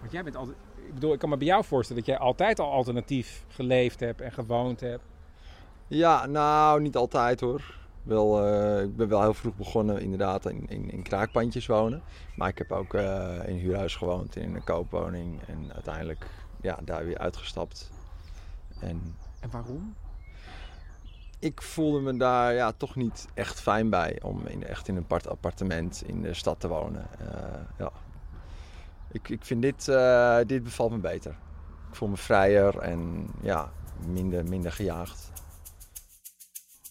[0.00, 0.56] Want jij bent altijd...
[0.86, 4.20] Ik bedoel, ik kan me bij jou voorstellen dat jij altijd al alternatief geleefd hebt
[4.20, 5.02] en gewoond hebt.
[5.88, 7.74] Ja, nou, niet altijd hoor.
[8.02, 12.02] Wel, uh, ik ben wel heel vroeg begonnen inderdaad in, in, in kraakpandjes wonen.
[12.36, 15.40] Maar ik heb ook uh, in huurhuis gewoond, in een koopwoning.
[15.46, 16.26] En uiteindelijk
[16.60, 17.90] ja, daar weer uitgestapt.
[18.80, 19.94] En, en waarom?
[21.38, 25.06] Ik voelde me daar ja, toch niet echt fijn bij om in, echt in een
[25.08, 27.06] appartement in de stad te wonen.
[27.20, 27.28] Uh,
[27.78, 27.90] ja.
[29.12, 29.84] ik, ik vind dit,
[30.48, 31.36] dit bevalt me beter.
[31.88, 33.70] Ik voel me vrijer en ja,
[34.06, 35.30] minder, minder gejaagd.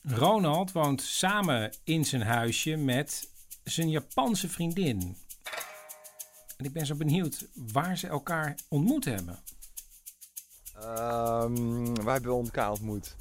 [0.08, 3.30] Ronald woont samen in zijn huisje met
[3.64, 5.18] zijn Japanse vriendin.
[6.58, 9.40] En ik ben zo benieuwd waar ze elkaar ontmoet hebben.
[10.84, 13.16] Um, waar hebben we elkaar ontmoet?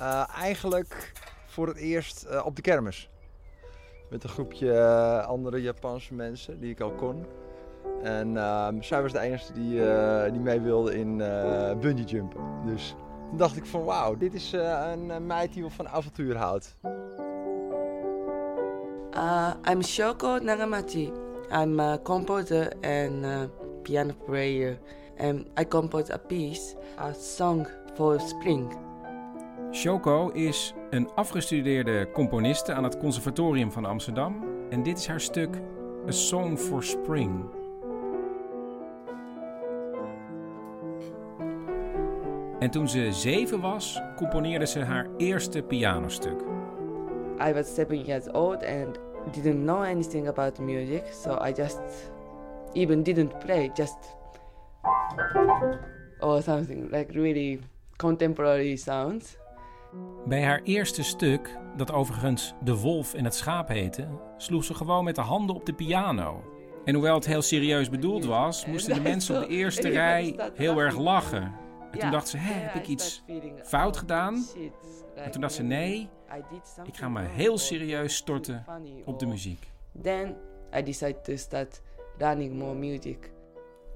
[0.00, 1.12] Uh, eigenlijk
[1.46, 3.08] voor het eerst uh, op de kermis.
[4.10, 7.26] Met een groepje uh, andere Japanse mensen die ik al kon.
[8.02, 9.80] En ehm, zij was de enige die,
[10.32, 11.16] die mee wilde in
[11.80, 12.66] bungee jumpen.
[12.66, 12.94] Dus
[13.32, 16.76] toen dacht ik van wauw, dit is uh, een meid die van avontuur houdt.
[19.14, 21.12] Uh, I'm Shoko Nagamachi.
[21.50, 23.50] I'm a composer and
[23.82, 24.78] piano player.
[25.18, 28.76] And I composed a piece, a song for spring.
[29.70, 34.44] Shoko is een afgestudeerde componiste aan het Conservatorium van Amsterdam.
[34.70, 35.56] En dit is haar stuk
[36.08, 37.61] A Song for Spring.
[42.62, 46.40] En toen ze zeven was, componeerde ze haar eerste pianostuk.
[47.48, 48.98] I was seven years old and
[49.32, 51.80] didn't know anything about music, so I just
[52.72, 53.96] even didn't play, just
[56.20, 57.60] or something like really
[57.96, 59.36] contemporary sounds.
[60.26, 65.04] Bij haar eerste stuk, dat overigens De Wolf en het Schaap heette, sloeg ze gewoon
[65.04, 66.44] met de handen op de piano.
[66.84, 70.78] En hoewel het heel serieus bedoeld was, moesten de mensen op de eerste rij heel
[70.78, 71.62] erg lachen.
[71.92, 73.22] En toen dacht ze, hé, heb ik iets
[73.62, 74.44] fout gedaan?
[75.14, 76.08] En toen dacht ze, nee,
[76.84, 78.64] ik ga me heel serieus storten
[79.04, 79.70] op de muziek.
[80.02, 80.36] Then
[80.76, 81.80] I decided to start
[82.18, 83.30] more music.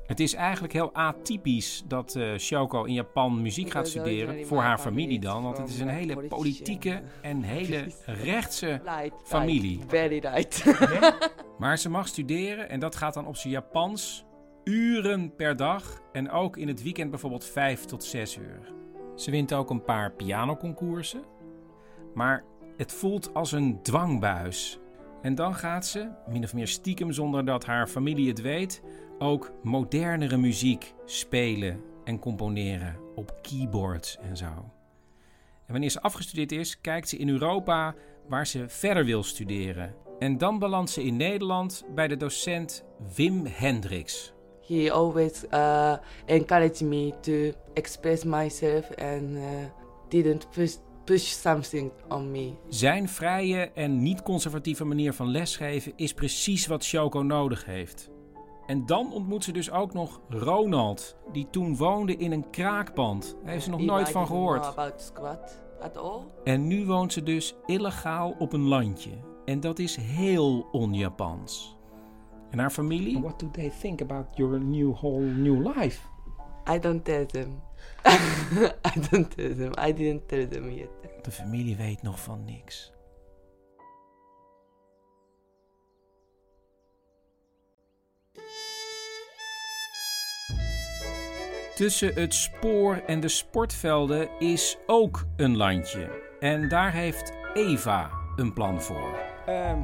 [0.07, 4.47] Het is eigenlijk heel atypisch dat uh, Shoko in Japan muziek gaat studeren.
[4.47, 5.43] Voor haar familie dan.
[5.43, 8.81] Want het is een hele politieke en hele rechtse
[9.25, 9.81] familie.
[9.87, 10.65] Very right.
[11.59, 14.26] Maar ze mag studeren en dat gaat dan op zijn Japans
[14.69, 16.01] uren per dag.
[16.13, 18.73] En ook in het weekend bijvoorbeeld 5 tot 6 uur.
[19.17, 21.25] Ze wint ook een paar pianoconcoursen.
[22.15, 22.45] Maar
[22.77, 24.79] het voelt als een dwangbuis.
[25.23, 28.83] En dan gaat ze, min of meer stiekem zonder dat haar familie het weet,
[29.19, 34.71] ook modernere muziek spelen en componeren op keyboards en zo.
[35.67, 37.95] En wanneer ze afgestudeerd is, kijkt ze in Europa
[38.29, 39.95] waar ze verder wil studeren.
[40.19, 44.36] En dan belandt ze in Nederland bij de docent Wim Hendricks.
[44.67, 49.43] He always uh, encouraged me to express myself and uh,
[50.09, 50.75] didn't push,
[51.05, 52.53] push something on me.
[52.69, 58.11] Zijn vrije en niet conservatieve manier van lesgeven is precies wat Shoko nodig heeft.
[58.67, 63.37] En dan ontmoet ze dus ook nog Ronald, die toen woonde in een kraakpand.
[63.43, 64.75] Daar heeft ze nog nooit van gehoord.
[66.45, 69.11] En nu woont ze dus illegaal op een landje.
[69.45, 71.77] En dat is heel on-Japans.
[72.57, 73.21] En haar familie?
[73.21, 76.01] What do they think about your new whole new life?
[76.75, 77.63] I don't tell them.
[78.85, 79.73] I don't tell them.
[79.89, 80.89] I didn't tell them yet.
[81.23, 82.93] De familie weet nog van niks.
[91.75, 96.23] Tussen het spoor en de sportvelden is ook een landje.
[96.41, 99.19] En daar heeft Eva een plan voor.
[99.47, 99.79] Ehm,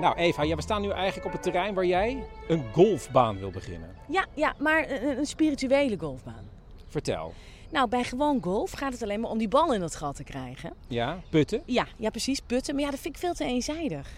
[0.00, 3.50] nou, Eva, ja, we staan nu eigenlijk op het terrein waar jij een golfbaan wil
[3.50, 3.94] beginnen.
[4.08, 6.48] Ja, ja maar een, een spirituele golfbaan.
[6.86, 7.34] Vertel.
[7.70, 10.24] Nou, bij gewoon golf gaat het alleen maar om die bal in het gat te
[10.24, 10.72] krijgen.
[10.88, 11.62] Ja, putten?
[11.66, 12.74] Ja, ja, precies, putten.
[12.74, 14.08] Maar ja, dat vind ik veel te eenzijdig.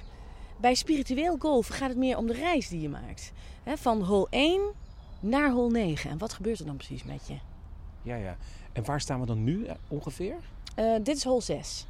[0.56, 3.32] Bij spiritueel golf gaat het meer om de reis die je maakt.
[3.64, 4.60] van hole 1
[5.20, 6.10] naar hol 9.
[6.10, 7.36] En wat gebeurt er dan precies met je?
[8.02, 8.36] Ja, ja.
[8.72, 10.36] En waar staan we dan nu eh, ongeveer?
[10.78, 11.86] Uh, dit is hol 6.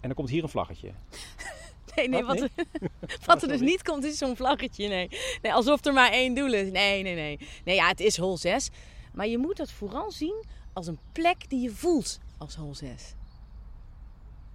[0.00, 0.90] En dan komt hier een vlaggetje.
[1.96, 2.50] nee, nee, wat, wat,
[3.26, 4.88] wat er dus niet komt is zo'n vlaggetje.
[4.88, 5.08] Nee.
[5.42, 6.70] nee, alsof er maar één doel is.
[6.70, 7.38] Nee, nee, nee.
[7.64, 8.70] Nee, ja, het is hol 6.
[9.12, 13.14] Maar je moet dat vooral zien als een plek die je voelt als hol 6.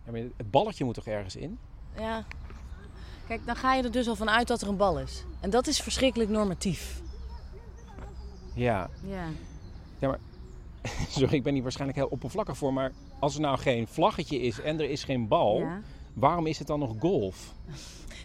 [0.06, 1.60] Ja, maar het balletje moet toch ergens in?
[1.98, 2.26] Ja.
[3.28, 5.24] Kijk, dan ga je er dus al vanuit dat er een bal is.
[5.40, 7.02] En dat is verschrikkelijk normatief.
[8.54, 8.90] Ja.
[9.08, 9.28] Ja.
[10.00, 10.20] Ja, maar...
[11.10, 14.62] Sorry, ik ben hier waarschijnlijk heel oppervlakkig voor, maar als er nou geen vlaggetje is
[14.62, 15.82] en er is geen bal, ja.
[16.14, 17.54] Waarom is het dan nog golf?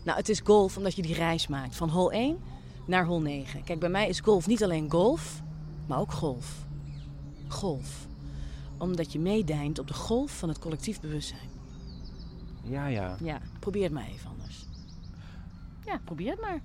[0.05, 2.39] Nou, het is golf omdat je die reis maakt van hol 1
[2.85, 3.65] naar hol 9.
[3.65, 5.43] Kijk, bij mij is golf niet alleen golf,
[5.87, 6.67] maar ook golf.
[7.49, 8.07] Golf.
[8.79, 11.51] Omdat je meedijnt op de golf van het collectief bewustzijn.
[12.63, 13.17] Ja, ja.
[13.21, 14.67] Ja, probeer het maar even anders.
[15.85, 16.61] Ja, probeer het maar.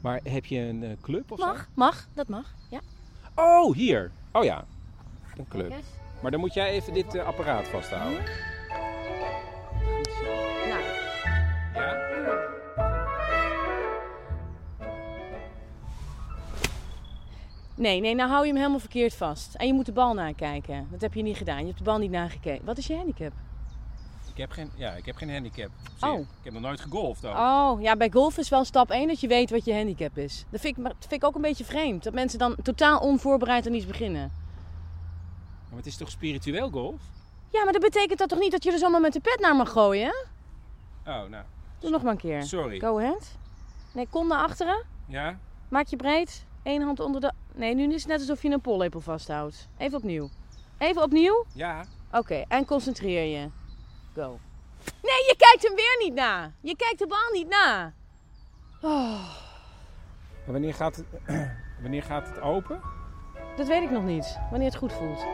[0.00, 1.64] Maar heb je een uh, club of mag, zo?
[1.74, 2.80] Mag, dat mag, ja.
[3.34, 4.10] Oh, hier.
[4.32, 4.64] Oh ja,
[5.36, 5.74] een club.
[6.22, 8.24] Maar dan moet jij even dit uh, apparaat vasthouden.
[10.18, 10.24] Zo.
[10.68, 10.82] Nou.
[11.74, 12.06] Ja?
[17.74, 19.54] Nee, nee, nou hou je hem helemaal verkeerd vast.
[19.54, 20.88] En je moet de bal nakijken.
[20.90, 21.58] Dat heb je niet gedaan.
[21.58, 22.64] Je hebt de bal niet nagekeken.
[22.64, 23.32] Wat is je handicap?
[24.30, 25.70] Ik heb geen, ja, ik heb geen handicap.
[26.00, 26.18] Oh.
[26.18, 27.36] Ik heb nog nooit gegolfd ook.
[27.36, 30.44] Oh, ja, bij golf is wel stap 1 dat je weet wat je handicap is.
[30.50, 32.02] Dat vind, ik, dat vind ik ook een beetje vreemd.
[32.02, 34.32] Dat mensen dan totaal onvoorbereid aan iets beginnen.
[35.68, 37.00] Maar het is toch spiritueel golf?
[37.50, 39.56] Ja, maar dat betekent dat toch niet dat je er zomaar met de pet naar
[39.56, 40.26] mag gooien?
[41.06, 41.44] Oh, nou.
[41.78, 42.42] Doe nog maar een keer.
[42.42, 42.78] Sorry.
[42.78, 43.36] Go ahead.
[43.92, 44.84] Nee, kom naar achteren.
[45.06, 45.38] Ja?
[45.68, 46.46] Maak je breed.
[46.62, 47.32] Eén hand onder de...
[47.54, 49.68] Nee, nu is het net alsof je een pollepel vasthoudt.
[49.78, 50.30] Even opnieuw.
[50.78, 51.44] Even opnieuw?
[51.54, 51.84] Ja.
[52.12, 53.50] Oké, en concentreer je.
[54.14, 54.38] Go.
[55.02, 56.52] Nee, je kijkt hem weer niet na.
[56.60, 57.92] Je kijkt de bal niet na.
[58.80, 59.20] Oh.
[60.46, 61.06] Wanneer gaat, het,
[61.82, 62.80] wanneer gaat het open?
[63.56, 64.38] Dat weet ik nog niet.
[64.50, 65.24] Wanneer het goed voelt.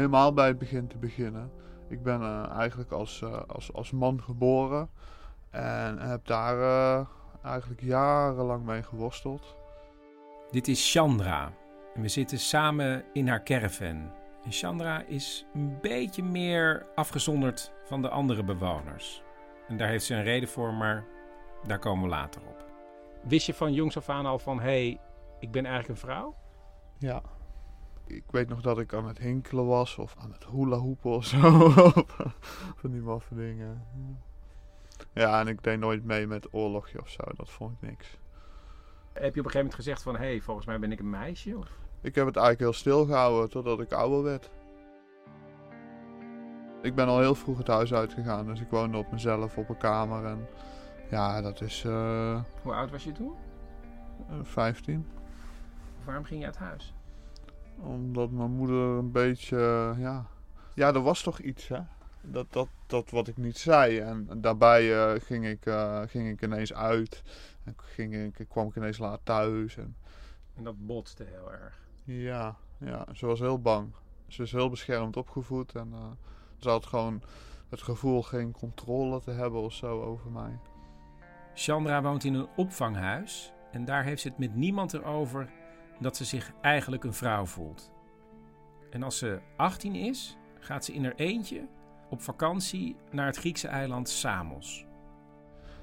[0.00, 1.50] Helemaal bij het begin te beginnen.
[1.88, 4.90] Ik ben uh, eigenlijk als, uh, als, als man geboren.
[5.50, 7.06] En heb daar uh,
[7.42, 9.56] eigenlijk jarenlang mee geworsteld.
[10.50, 11.52] Dit is Chandra.
[11.94, 14.10] En we zitten samen in haar caravan.
[14.44, 19.22] En Chandra is een beetje meer afgezonderd van de andere bewoners.
[19.68, 21.04] En daar heeft ze een reden voor, maar
[21.66, 22.64] daar komen we later op.
[23.22, 25.00] Wist je van jongs af aan al van, hé, hey,
[25.38, 26.34] ik ben eigenlijk een vrouw?
[26.98, 27.22] Ja.
[28.10, 31.24] Ik weet nog dat ik aan het hinkelen was of aan het hula hoepen of
[31.24, 31.70] zo.
[32.80, 33.86] van die maffe dingen.
[35.12, 37.22] Ja, en ik deed nooit mee met oorlogje of zo.
[37.34, 38.18] Dat vond ik niks.
[39.12, 41.10] Heb je op een gegeven moment gezegd van, hé, hey, volgens mij ben ik een
[41.10, 41.58] meisje?
[41.58, 41.68] Of?
[42.00, 44.50] Ik heb het eigenlijk heel stil gehouden totdat ik ouder werd.
[46.82, 49.76] Ik ben al heel vroeg het huis uitgegaan, dus ik woonde op mezelf op een
[49.76, 50.24] kamer.
[50.24, 50.48] En
[51.10, 51.84] ja, dat is.
[51.84, 53.34] Uh, Hoe oud was je toen?
[54.30, 55.06] Uh, 15.
[56.04, 56.94] Waarom ging je uit huis?
[57.82, 59.56] Omdat mijn moeder een beetje.
[59.98, 60.26] ja.
[60.74, 61.80] ja, er was toch iets, hè?
[62.22, 63.98] Dat, dat, dat wat ik niet zei.
[63.98, 65.74] En daarbij uh, ging, ik,
[66.06, 67.22] ging ik ineens uit.
[67.64, 69.76] En ging ik, kwam ik ineens laat thuis.
[69.76, 69.96] En,
[70.54, 71.78] en dat botste heel erg.
[72.04, 73.92] Ja, ja, ze was heel bang.
[74.28, 75.92] Ze is heel beschermd opgevoed en
[76.58, 77.22] ze had gewoon
[77.70, 80.58] het gevoel geen controle te hebben of zo over mij.
[81.54, 85.50] Chandra woont in een opvanghuis en daar heeft ze het met niemand erover
[86.00, 87.90] dat ze zich eigenlijk een vrouw voelt.
[88.90, 91.68] En als ze 18 is, gaat ze in haar eentje
[92.08, 94.84] op vakantie naar het Griekse eiland Samos.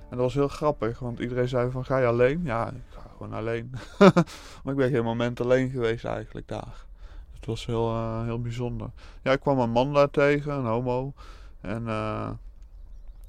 [0.10, 2.41] En dat was heel grappig, want iedereen zei van ga je alleen?
[2.43, 3.71] Ja, ik ga gewoon alleen.
[4.63, 6.86] maar ik ben geen moment alleen geweest eigenlijk daar.
[7.34, 8.89] Het was heel, uh, heel bijzonder.
[9.21, 11.13] Ja, ik kwam een man daar tegen, een homo.
[11.62, 12.30] En uh,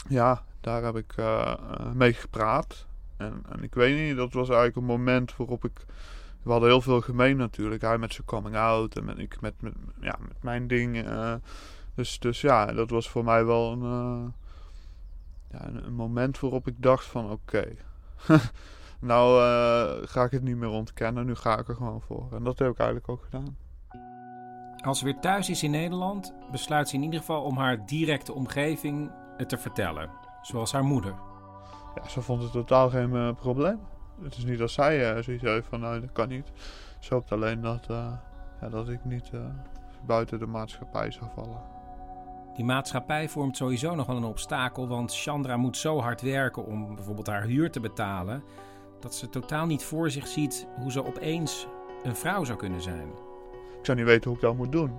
[0.08, 1.54] ja, daar heb ik uh,
[1.94, 2.86] mee gepraat.
[3.16, 5.84] En, en, ik weet niet, dat was eigenlijk een moment waarop ik...
[6.48, 7.82] We hadden heel veel gemeen natuurlijk.
[7.82, 11.06] Hij met zijn coming out en met, ik met, met, ja, met mijn ding.
[11.94, 13.82] dus, dus ja, dat was voor mij wel een,
[15.50, 17.32] ja, een, een, moment waarop ik dacht van oké...
[17.32, 17.76] Okay.
[19.10, 19.40] nou
[20.06, 22.28] ga ik het niet meer ontkennen, nu ga ik er gewoon voor.
[22.32, 23.56] En dat heb ik eigenlijk ook gedaan.
[24.84, 28.32] Als ze weer thuis is in Nederland, besluit ze in ieder geval om haar directe
[28.32, 30.10] omgeving het te vertellen.
[30.42, 31.14] Zoals haar moeder.
[31.94, 33.80] Ja, ze vond het totaal geen probleem.
[34.22, 36.52] Het is niet dat zij uh, zoiets heeft van, nou, dat kan niet.
[36.98, 38.12] Ze hoopt alleen dat, uh,
[38.60, 39.30] ja, dat ik niet
[40.06, 41.60] buiten de maatschappij zou vallen.
[42.54, 46.94] Die maatschappij vormt sowieso nog wel een obstakel, want Chandra moet zo hard werken om
[46.94, 48.42] bijvoorbeeld haar huur te betalen,
[49.00, 51.66] dat ze totaal niet voor zich ziet hoe ze opeens
[52.02, 53.08] een vrouw zou kunnen zijn.
[53.78, 54.98] Ik zou niet weten hoe ik dat moet doen.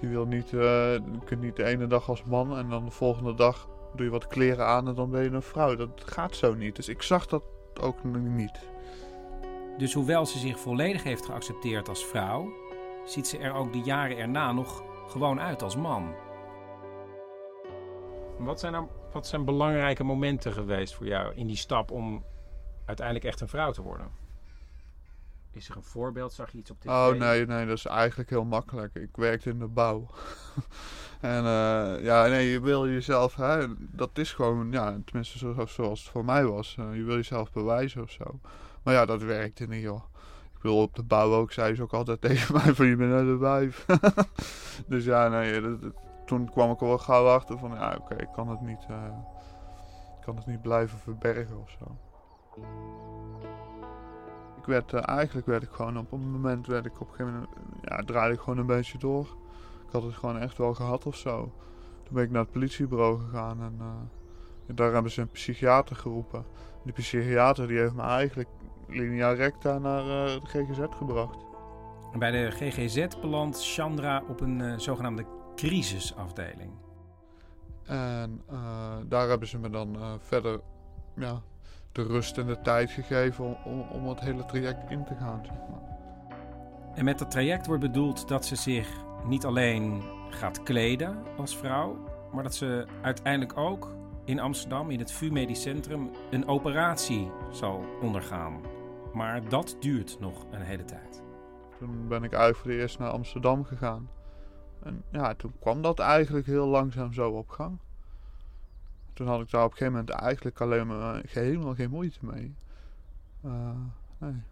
[0.00, 0.60] Je, wil niet, uh,
[0.92, 4.12] je kunt niet de ene dag als man en dan de volgende dag doe je
[4.12, 5.76] wat kleren aan en dan ben je een vrouw.
[5.76, 6.76] Dat gaat zo niet.
[6.76, 7.42] Dus ik zag dat
[7.80, 8.60] ook niet.
[9.78, 12.52] Dus hoewel ze zich volledig heeft geaccepteerd als vrouw,
[13.04, 16.14] ziet ze er ook de jaren erna nog gewoon uit als man.
[18.38, 22.24] Wat zijn, nou, wat zijn belangrijke momenten geweest voor jou in die stap om
[22.84, 24.27] uiteindelijk echt een vrouw te worden?
[25.50, 26.32] Is er een voorbeeld?
[26.32, 26.88] Zag je iets op tv?
[26.88, 28.94] Oh nee, nee, dat is eigenlijk heel makkelijk.
[28.94, 30.06] Ik werkte in de bouw.
[31.20, 36.08] en uh, ja, nee, je wil jezelf, hè, dat is gewoon, ja, tenminste zoals, het
[36.08, 36.76] voor mij was.
[36.80, 38.40] Uh, je wil jezelf bewijzen of zo.
[38.82, 40.02] Maar ja, dat werkte niet, joh.
[40.54, 43.10] Ik wil op de bouw ook, zei ze ook altijd tegen mij van je bent
[43.10, 43.86] naar de wijf.
[44.88, 45.78] dus ja, nee,
[46.26, 49.04] toen kwam ik er wel gauw achter van, ja, oké, ik kan het niet, uh,
[50.18, 51.96] ik kan het niet blijven verbergen of zo
[54.68, 57.50] werd, uh, eigenlijk werd ik gewoon op een moment werd ik op een gegeven moment,
[57.82, 59.26] ja, draaide ik gewoon een beetje door.
[59.86, 61.52] Ik had het gewoon echt wel gehad of zo.
[62.02, 66.44] Toen ben ik naar het politiebureau gegaan en uh, daar hebben ze een psychiater geroepen.
[66.84, 68.48] Die psychiater die heeft me eigenlijk
[68.88, 71.38] linea recta naar uh, de GGZ gebracht.
[72.18, 76.70] Bij de GGZ belandt Chandra op een zogenaamde crisisafdeling.
[77.84, 78.42] En
[79.06, 80.60] daar hebben ze me dan verder
[81.16, 81.42] ja,
[81.98, 85.40] de rust en de tijd gegeven om, om, het hele traject in te gaan.
[85.42, 85.80] Zeg maar.
[86.94, 88.88] En met dat traject wordt bedoeld dat ze zich
[89.24, 91.96] niet alleen gaat kleden als vrouw,
[92.32, 97.84] maar dat ze uiteindelijk ook in Amsterdam, in het VU Medisch Centrum, een operatie zal
[98.00, 98.60] ondergaan.
[99.12, 101.22] Maar dat duurt nog een hele tijd.
[101.78, 104.08] Toen ben ik eigenlijk voor de eerst naar Amsterdam gegaan.
[104.82, 107.78] En ja, toen kwam dat eigenlijk heel langzaam zo op gang
[109.18, 112.54] toen had ik daar op een gegeven moment eigenlijk alleen maar helemaal geen moeite mee.
[113.44, 113.70] Uh,
[114.18, 114.42] nee.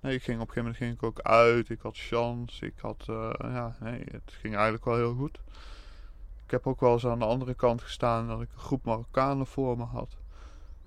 [0.00, 1.68] Nee, ik ging op een gegeven moment ging ik ook uit.
[1.68, 2.66] Ik had chance.
[2.66, 5.40] Ik had, uh, ja, nee, het ging eigenlijk wel heel goed.
[6.44, 9.46] Ik heb ook wel eens aan de andere kant gestaan dat ik een groep Marokkanen
[9.46, 10.16] voor me had.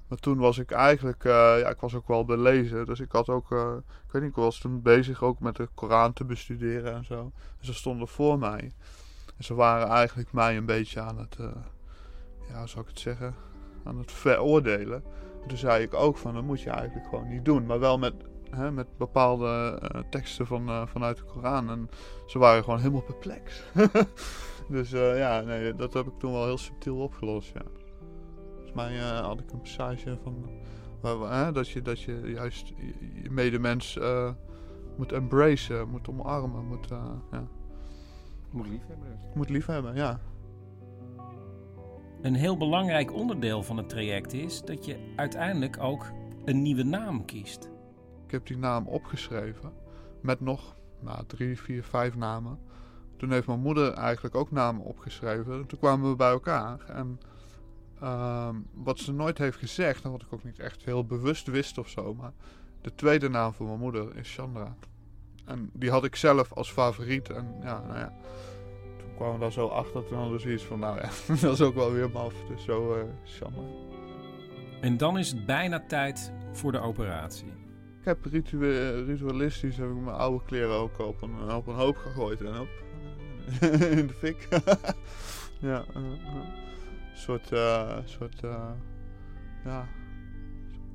[0.07, 2.85] Maar toen was ik eigenlijk, ja, ik was ook wel belezen.
[2.85, 6.13] Dus ik had ook, ik weet niet, ik was toen bezig ook met de Koran
[6.13, 7.31] te bestuderen en zo.
[7.59, 8.71] En ze stonden voor mij.
[9.37, 11.37] En ze waren eigenlijk mij een beetje aan het,
[12.47, 13.35] ja, hoe zou ik het zeggen,
[13.85, 15.03] aan het veroordelen.
[15.47, 17.65] toen zei ik ook van, dat moet je eigenlijk gewoon niet doen.
[17.65, 18.13] Maar wel met,
[18.49, 21.69] hè, met bepaalde uh, teksten van, uh, vanuit de Koran.
[21.69, 21.89] En
[22.25, 23.63] ze waren gewoon helemaal perplex.
[24.75, 27.61] dus uh, ja, nee, dat heb ik toen wel heel subtiel opgelost, ja.
[28.53, 30.49] Volgens mij had ik een passage van...
[31.01, 32.67] Waar, dat, je, dat je juist
[33.21, 33.99] je, medemens
[34.97, 36.87] moet embracen, moet omarmen, moet...
[37.31, 37.47] ja.
[38.51, 39.19] Moet liefhebben.
[39.33, 40.19] Moet liefhebben, ja.
[42.25, 46.11] Een heel belangrijk onderdeel van het traject is dat je uiteindelijk ook
[46.45, 47.69] een nieuwe naam kiest.
[48.25, 49.73] Ik heb die naam opgeschreven
[50.21, 52.59] met nog nou, drie, vier, vijf namen.
[53.17, 55.65] Toen heeft mijn moeder eigenlijk ook namen opgeschreven.
[55.65, 56.79] Toen kwamen we bij elkaar.
[56.79, 57.19] En
[57.99, 61.77] ehm, wat ze nooit heeft gezegd, en wat ik ook niet echt heel bewust wist
[61.77, 62.33] of zo, maar
[62.81, 64.75] de tweede naam van mijn moeder is Chandra.
[65.45, 67.29] En die had ik zelf als favoriet.
[67.29, 68.13] En ja, nou ja,
[69.15, 70.05] kwamen we daar zo achter.
[70.05, 71.09] Toen hadden we zoiets van, nou ja,
[71.41, 72.33] dat is ook wel weer maf.
[72.47, 73.61] Dus zo uh, Chandra.
[74.81, 77.47] En dan is het bijna tijd voor de operatie.
[77.99, 78.25] Ik heb
[79.05, 82.67] ritualistisch heb ik mijn oude kleren ook op een, op een hoop gegooid en op
[83.99, 84.47] in de fik.
[85.69, 86.11] ja, uh, uh.
[87.11, 88.39] een soort, uh, soort
[89.63, 89.87] ja,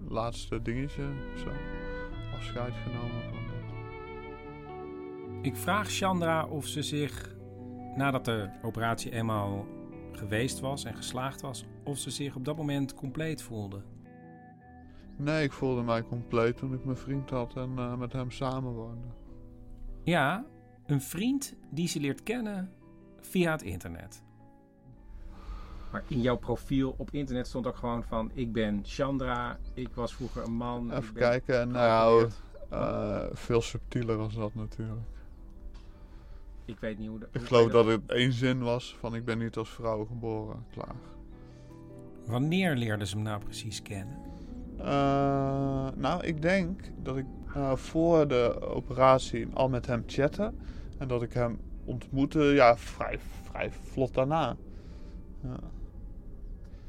[0.08, 1.02] laatste dingetje,
[1.36, 1.50] zo.
[2.34, 3.60] Afscheid genomen van dat.
[5.42, 7.34] Ik vraag Chandra of ze zich,
[7.96, 9.66] nadat de operatie eenmaal
[10.12, 13.82] geweest was en geslaagd was, of ze zich op dat moment compleet voelde.
[15.16, 19.06] Nee, ik voelde mij compleet toen ik mijn vriend had en uh, met hem samenwoonde.
[20.02, 20.44] Ja,
[20.86, 22.72] een vriend die ze leert kennen
[23.20, 24.22] via het internet.
[25.92, 28.30] Maar in jouw profiel op internet stond ook gewoon van...
[28.34, 30.92] ik ben Chandra, ik was vroeger een man.
[30.92, 32.28] Even kijken, nou,
[32.72, 35.19] uh, veel subtieler was dat natuurlijk.
[36.70, 37.18] Ik weet niet hoe...
[37.18, 40.64] De, ik geloof dat het één zin was van ik ben niet als vrouw geboren,
[40.70, 40.94] klaar.
[42.26, 44.18] Wanneer leerden ze hem nou precies kennen?
[44.78, 50.52] Uh, nou, ik denk dat ik uh, voor de operatie al met hem chatte.
[50.98, 54.56] En dat ik hem ontmoette, ja, vrij, vrij vlot daarna.
[55.42, 55.58] Ja.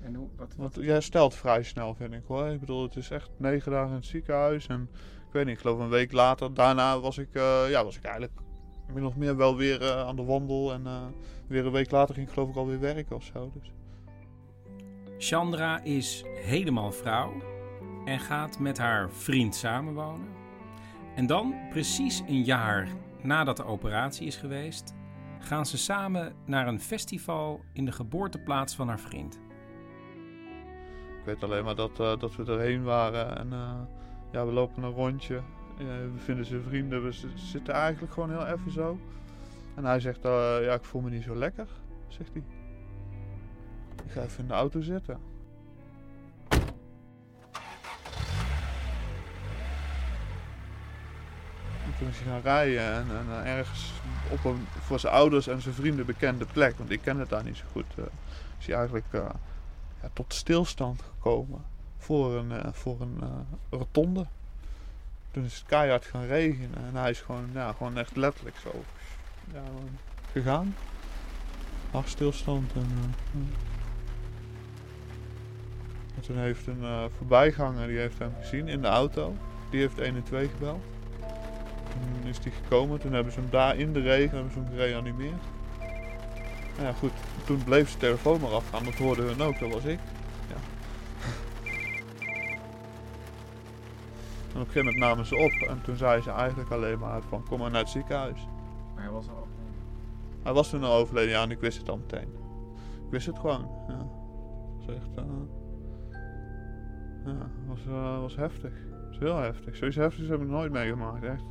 [0.02, 2.48] En hoe, wat, Want jij stelt vrij snel, vind ik hoor.
[2.48, 4.68] Ik bedoel, het is echt negen dagen in het ziekenhuis.
[4.68, 4.90] En
[5.28, 8.04] ik weet niet, ik geloof een week later, daarna was ik, uh, ja, was ik
[8.04, 8.42] eigenlijk
[8.94, 10.74] min of meer wel weer uh, aan de wandel.
[10.74, 11.02] En uh,
[11.48, 13.52] weer een week later ging ik geloof ik alweer werken of zo.
[13.54, 13.72] Dus.
[15.18, 17.34] Chandra is helemaal vrouw
[18.06, 20.28] en gaat met haar vriend samenwonen.
[21.16, 22.88] En dan, precies een jaar
[23.22, 24.94] nadat de operatie is geweest,
[25.40, 29.40] gaan ze samen naar een festival in de geboorteplaats van haar vriend.
[31.20, 33.50] Ik weet alleen maar dat, uh, dat we erheen waren en
[34.32, 35.42] ja, we lopen een rondje.
[35.82, 39.00] Uh, we vinden zijn vrienden, we zitten eigenlijk gewoon heel even zo.
[39.76, 41.68] En hij zegt, ja, ik voel me niet zo lekker,
[42.08, 42.44] zegt hij.
[44.06, 45.20] Ik ga even in de auto zitten.
[51.86, 53.94] En toen is hij gaan rijden en, en ergens
[54.32, 57.44] op een voor zijn ouders en zijn vrienden bekende plek, want ik ken het daar
[57.44, 58.06] niet zo goed, uh,
[58.60, 59.30] is hij eigenlijk uh,
[60.02, 61.62] ja, tot stilstand gekomen
[61.98, 63.20] voor een, uh, voor een
[63.70, 64.26] rotonde.
[65.32, 68.84] Toen is het keihard gaan regenen en hij is gewoon, ja, gewoon echt letterlijk zo
[69.54, 69.64] ja,
[70.32, 70.76] gegaan.
[71.92, 73.16] Hartstilstand en,
[76.16, 79.36] en toen heeft een voorbijganger die heeft hem gezien in de auto.
[79.70, 80.84] Die heeft 112 gebeld.
[81.92, 84.70] Toen is die gekomen, toen hebben ze hem daar in de regen hebben ze hem
[84.70, 85.42] gereanimeerd.
[86.76, 87.12] Nou ja, goed,
[87.46, 90.00] toen bleef zijn telefoon maar afgaan, dat hoorden hun ook, dat was ik.
[90.50, 90.56] Ja.
[94.62, 97.43] Op een gegeven moment namen ze op en toen zei ze eigenlijk alleen maar van
[97.43, 98.47] kom maar naar het ziekenhuis.
[98.93, 100.43] Maar hij was al overleden?
[100.43, 102.28] Hij was toen al overleden, ja, en ik wist het al meteen.
[103.05, 103.97] Ik wist het gewoon, ja.
[103.97, 105.26] Dat was echt, uh,
[107.26, 108.74] ja, was, uh, was heftig.
[109.12, 109.76] Is heel heftig.
[109.76, 111.43] Zoiets heftigs heb ik nooit meegemaakt, echt.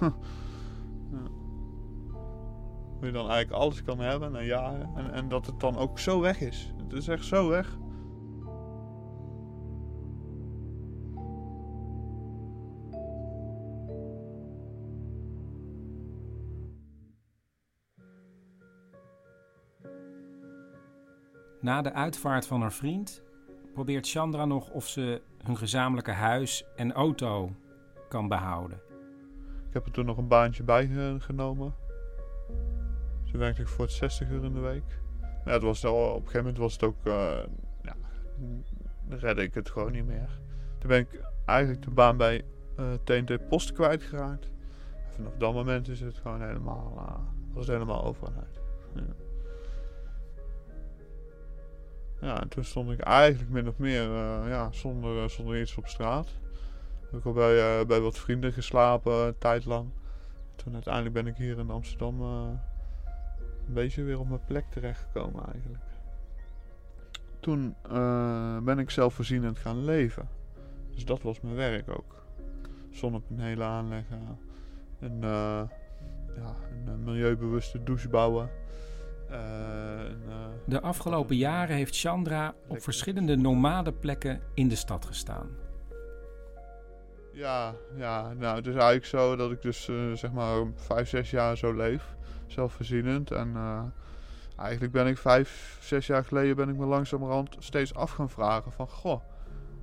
[1.12, 1.22] ja.
[2.98, 4.90] Hoe je dan eigenlijk alles kan hebben na jaren.
[4.94, 6.72] En, en dat het dan ook zo weg is.
[6.82, 7.76] Het is echt zo weg.
[21.62, 23.22] Na de uitvaart van haar vriend
[23.72, 27.52] probeert Chandra nog of ze hun gezamenlijke huis en auto
[28.08, 28.80] kan behouden.
[29.68, 31.74] Ik heb er toen nog een baantje bij genomen.
[33.30, 35.00] Toen werkte ik voor het 60 uur in de week.
[35.44, 36.96] Maar het was op een gegeven moment was het ook...
[37.04, 37.38] Uh,
[37.82, 37.94] ja,
[39.08, 40.40] redde ik het gewoon niet meer.
[40.78, 42.44] Toen ben ik eigenlijk de baan bij
[43.04, 44.50] TNT Post kwijtgeraakt.
[45.06, 47.20] En vanaf dat moment is het gewoon helemaal...
[47.52, 48.60] Was het helemaal over uit.
[48.94, 49.21] Ja.
[52.22, 54.02] Ja, en toen stond ik eigenlijk min of meer
[54.48, 56.28] ja, zonder, zonder iets op straat.
[57.00, 59.90] Heb ik al bij, uh, bij wat vrienden geslapen, een tijd lang.
[60.56, 62.58] Toen uiteindelijk ben ik hier in Amsterdam een
[63.66, 65.82] beetje weer op mijn plek terechtgekomen eigenlijk.
[67.40, 67.74] Toen
[68.64, 70.28] ben ik zelfvoorzienend gaan leven.
[70.94, 72.24] Dus dat was mijn werk ook.
[72.90, 74.38] Zonnepanelen aanleggen.
[75.00, 76.56] Een, ja,
[76.86, 78.50] een milieubewuste douche bouwen.
[79.32, 80.22] Een,
[80.64, 85.48] De afgelopen jaren heeft Chandra op verschillende nomade plekken in de stad gestaan.
[87.32, 91.30] Ja, ja, nou het is eigenlijk zo dat ik dus uh, zeg maar vijf, zes
[91.30, 92.16] jaar zo leef.
[92.46, 93.30] Zelfvoorzienend.
[93.30, 93.82] En uh,
[94.56, 98.72] eigenlijk ben ik vijf, zes jaar geleden ben ik me langzamerhand steeds af gaan vragen
[98.72, 98.88] van...
[98.88, 99.20] Goh,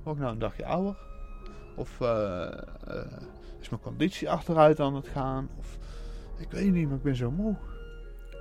[0.02, 0.96] word ik nou een dagje ouder?
[1.76, 2.48] Of uh,
[3.60, 5.48] is mijn conditie achteruit aan het gaan?
[5.58, 5.78] Of
[6.38, 7.56] ik weet niet, maar ik ben zo moe.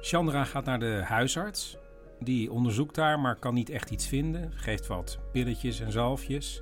[0.01, 1.77] Chandra gaat naar de huisarts.
[2.19, 4.51] Die onderzoekt haar, maar kan niet echt iets vinden.
[4.53, 6.61] Geeft wat pilletjes en zalfjes.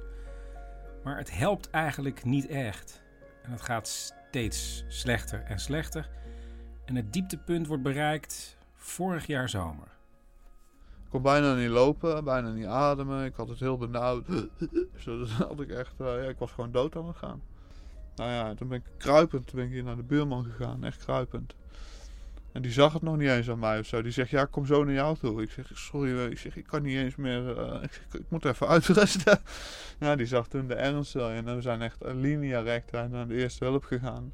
[1.04, 3.04] Maar het helpt eigenlijk niet echt.
[3.44, 6.10] En het gaat steeds slechter en slechter.
[6.86, 9.88] En het dieptepunt wordt bereikt vorig jaar zomer.
[11.04, 13.26] Ik kon bijna niet lopen, bijna niet ademen.
[13.26, 14.28] Ik had het heel benauwd.
[15.06, 17.42] Dat had ik echt, uh, ja, ik was gewoon dood aan het gaan.
[18.16, 21.56] Nou ja, toen ben ik kruipend, ben ik hier naar de buurman gegaan, echt kruipend.
[22.52, 24.02] En die zag het nog niet eens aan mij of zo.
[24.02, 25.42] Die zegt, ja, kom zo naar jou toe.
[25.42, 28.68] Ik zeg, sorry, ik, zeg, ik kan niet eens meer, uh, ik, ik, moet even
[28.78, 29.40] uitrusten.
[30.00, 31.30] ja, die zag toen de ernst wel.
[31.30, 34.34] En we zijn echt een linea recta naar de eerste hulp gegaan.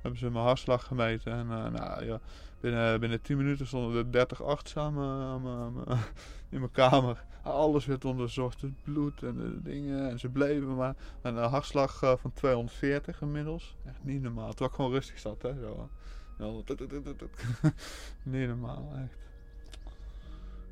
[0.00, 1.32] Hebben ze mijn hartslag gemeten.
[1.32, 2.20] En uh, nou ja,
[2.60, 5.74] binnen, binnen 10 minuten stonden er 30 artsen samen
[6.48, 7.24] in mijn kamer.
[7.42, 10.10] Alles werd onderzocht, het bloed en de dingen.
[10.10, 10.94] En ze bleven maar.
[11.22, 13.76] En een hartslag van 240 inmiddels.
[13.86, 14.48] Echt niet normaal.
[14.48, 15.54] Terwijl ik gewoon rustig zat, hè.
[15.60, 15.88] Zo.
[18.22, 19.18] Niet normaal, echt.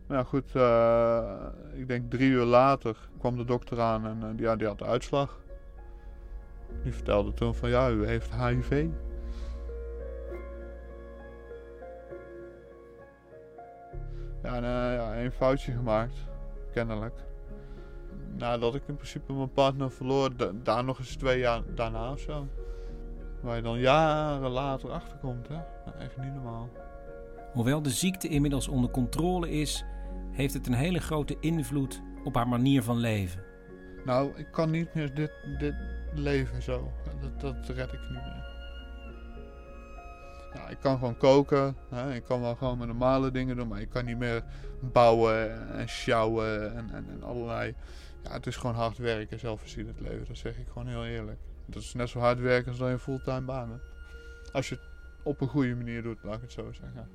[0.06, 4.56] Nou goed, uh, ik denk drie uur later kwam de dokter aan en uh, ja,
[4.56, 5.40] die had de uitslag.
[6.82, 8.86] Die vertelde toen van ja, u heeft HIV.
[14.42, 16.16] Ja, en, uh, ja, een foutje gemaakt,
[16.72, 17.14] kennelijk.
[18.36, 20.30] Nadat ik in principe mijn partner verloor,
[20.62, 22.46] daar nog eens twee jaar daarna of zo.
[23.40, 25.54] Waar je dan jaren later achterkomt, hè?
[25.54, 26.68] Nou, echt niet normaal.
[27.52, 29.84] Hoewel de ziekte inmiddels onder controle is,
[30.30, 33.42] heeft het een hele grote invloed op haar manier van leven.
[34.04, 35.74] Nou, ik kan niet meer dit, dit
[36.14, 36.92] leven zo.
[37.20, 38.46] Dat, dat red ik niet meer.
[40.54, 41.76] Ja, ik kan gewoon koken.
[41.90, 42.14] Hè?
[42.14, 43.68] Ik kan wel gewoon mijn normale dingen doen.
[43.68, 44.44] Maar ik kan niet meer
[44.80, 47.74] bouwen en sjouwen en, en, en allerlei.
[48.22, 50.26] Ja, het is gewoon hard werken, zelfvoorzienend leven.
[50.26, 51.38] Dat zeg ik gewoon heel eerlijk.
[51.70, 53.84] Dat is net zo hard werken als dat je een fulltime baan hebt.
[54.52, 54.84] Als je het
[55.22, 57.08] op een goede manier doet, laat ik het zo zeggen.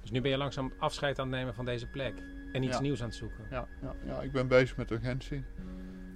[0.00, 2.22] Dus nu ben je langzaam afscheid aan het nemen van deze plek.
[2.52, 2.82] En iets Ja.
[2.82, 3.46] nieuws aan het zoeken.
[3.50, 5.44] Ja, ja, ja, ik ben bezig met urgentie.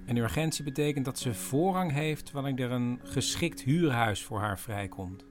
[0.05, 5.25] En urgentie betekent dat ze voorrang heeft wanneer er een geschikt huurhuis voor haar vrijkomt.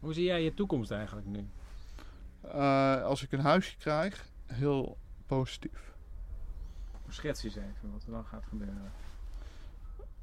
[0.00, 1.48] Hoe zie jij je toekomst eigenlijk nu?
[2.40, 5.94] Eh, als ik een huisje krijg, heel positief.
[7.08, 8.92] Schets eens even wat er dan gaat gebeuren.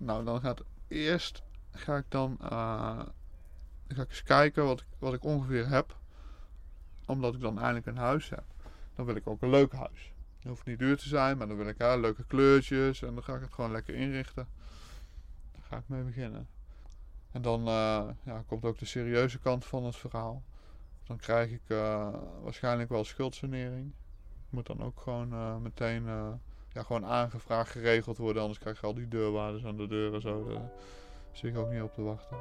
[0.03, 2.97] Nou, dan gaat eerst ga ik dan, eh,
[3.87, 5.97] dan ga ik eens kijken wat ik, wat ik ongeveer heb.
[7.05, 8.43] Omdat ik dan eindelijk een huis heb.
[8.95, 10.13] Dan wil ik ook een leuk huis.
[10.37, 13.01] Het hoeft niet duur te zijn, maar dan wil ik leuke kleurtjes.
[13.01, 14.47] En dan ga ik het gewoon lekker inrichten.
[15.51, 16.47] Daar ga ik mee beginnen.
[17.31, 20.43] En dan eh, ja, komt ook de serieuze kant van het verhaal.
[21.03, 23.93] Dan krijg ik eh, waarschijnlijk wel schuldsanering.
[24.49, 26.07] Moet dan ook gewoon meteen
[26.73, 28.41] ja, gewoon aangevraagd geregeld worden.
[28.41, 30.43] Anders krijg je al die deurwaarders aan de deur en zo.
[30.47, 30.71] Daar
[31.31, 32.37] zit ik ook niet op te wachten.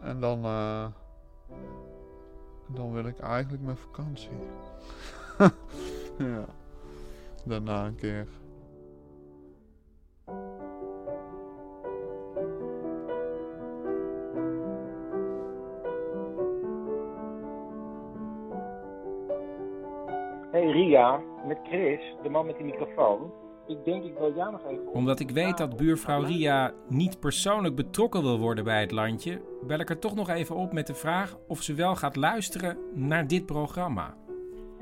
[0.00, 0.86] En dan, eh,
[2.66, 4.30] dan wil ik eigenlijk mijn vakantie.
[6.18, 6.44] ja.
[7.44, 8.26] Daarna een keer.
[21.46, 23.32] Met Chris, de man met die microfoon.
[23.66, 24.92] Ik denk ik wil jou nog even...
[24.92, 29.78] Omdat ik weet dat buurvrouw Ria niet persoonlijk betrokken wil worden bij het landje, bel
[29.78, 33.26] ik er toch nog even op met de vraag of ze wel gaat luisteren naar
[33.26, 34.14] dit programma.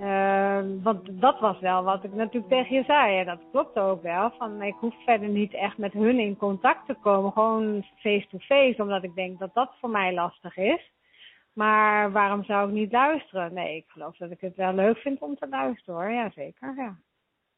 [0.01, 3.19] Eh, want dat was wel wat ik natuurlijk tegen je zei.
[3.19, 4.31] En dat klopt ook wel.
[4.39, 7.33] Van, ik hoef verder niet echt met hun in contact te komen.
[7.33, 8.83] Gewoon face-to-face.
[8.83, 10.91] omdat ik denk dat dat voor mij lastig is.
[11.61, 13.55] Maar waarom zou ik niet luisteren?
[13.55, 16.11] Nee, ik geloof dat ik het wel leuk vind om te luisteren hoor.
[16.11, 16.97] Jazeker, ja.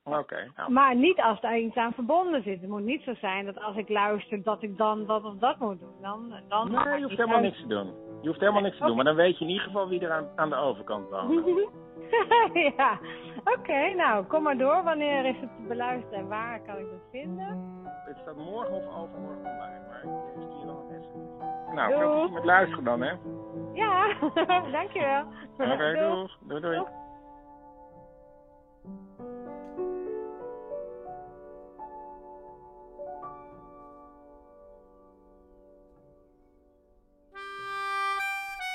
[0.04, 0.72] Oké, nou.
[0.72, 2.60] Maar niet als er iets aan verbonden zit.
[2.60, 5.58] Het moet niet zo zijn dat als ik luister dat ik dan dat of dat
[5.58, 5.94] moet doen.
[6.00, 7.94] Dan, dan Nee, ik je hoeft helemaal niks te doen.
[8.20, 10.12] Je hoeft helemaal niks te doen, maar dan weet je in ieder geval wie er
[10.12, 11.68] aan, aan de overkant woont.
[12.76, 12.98] ja,
[13.44, 13.94] oké.
[13.94, 14.82] nou, kom maar door.
[14.82, 17.80] Wanneer is het te beluisteren en waar kan ik dat vinden?
[17.84, 21.74] Het staat morgen of overmorgen online, maar ik stuur nog een sms.
[21.74, 23.12] Nou, veel plezier met luisteren dan, hè.
[23.74, 24.06] Ja,
[24.72, 25.24] dankjewel.
[25.58, 25.94] Oké, Doeg.
[25.98, 26.38] doeg.
[26.40, 27.01] Doei, doei.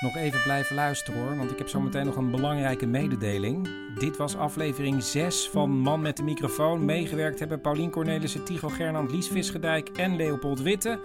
[0.00, 3.68] Nog even blijven luisteren hoor, want ik heb zometeen nog een belangrijke mededeling.
[3.94, 6.84] Dit was aflevering 6 van Man met de microfoon.
[6.84, 11.00] Meegewerkt hebben Paulien Cornelissen, Tigo Gernand, Lies Visgedijk en Leopold Witte.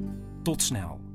[0.43, 1.06] Tot snel.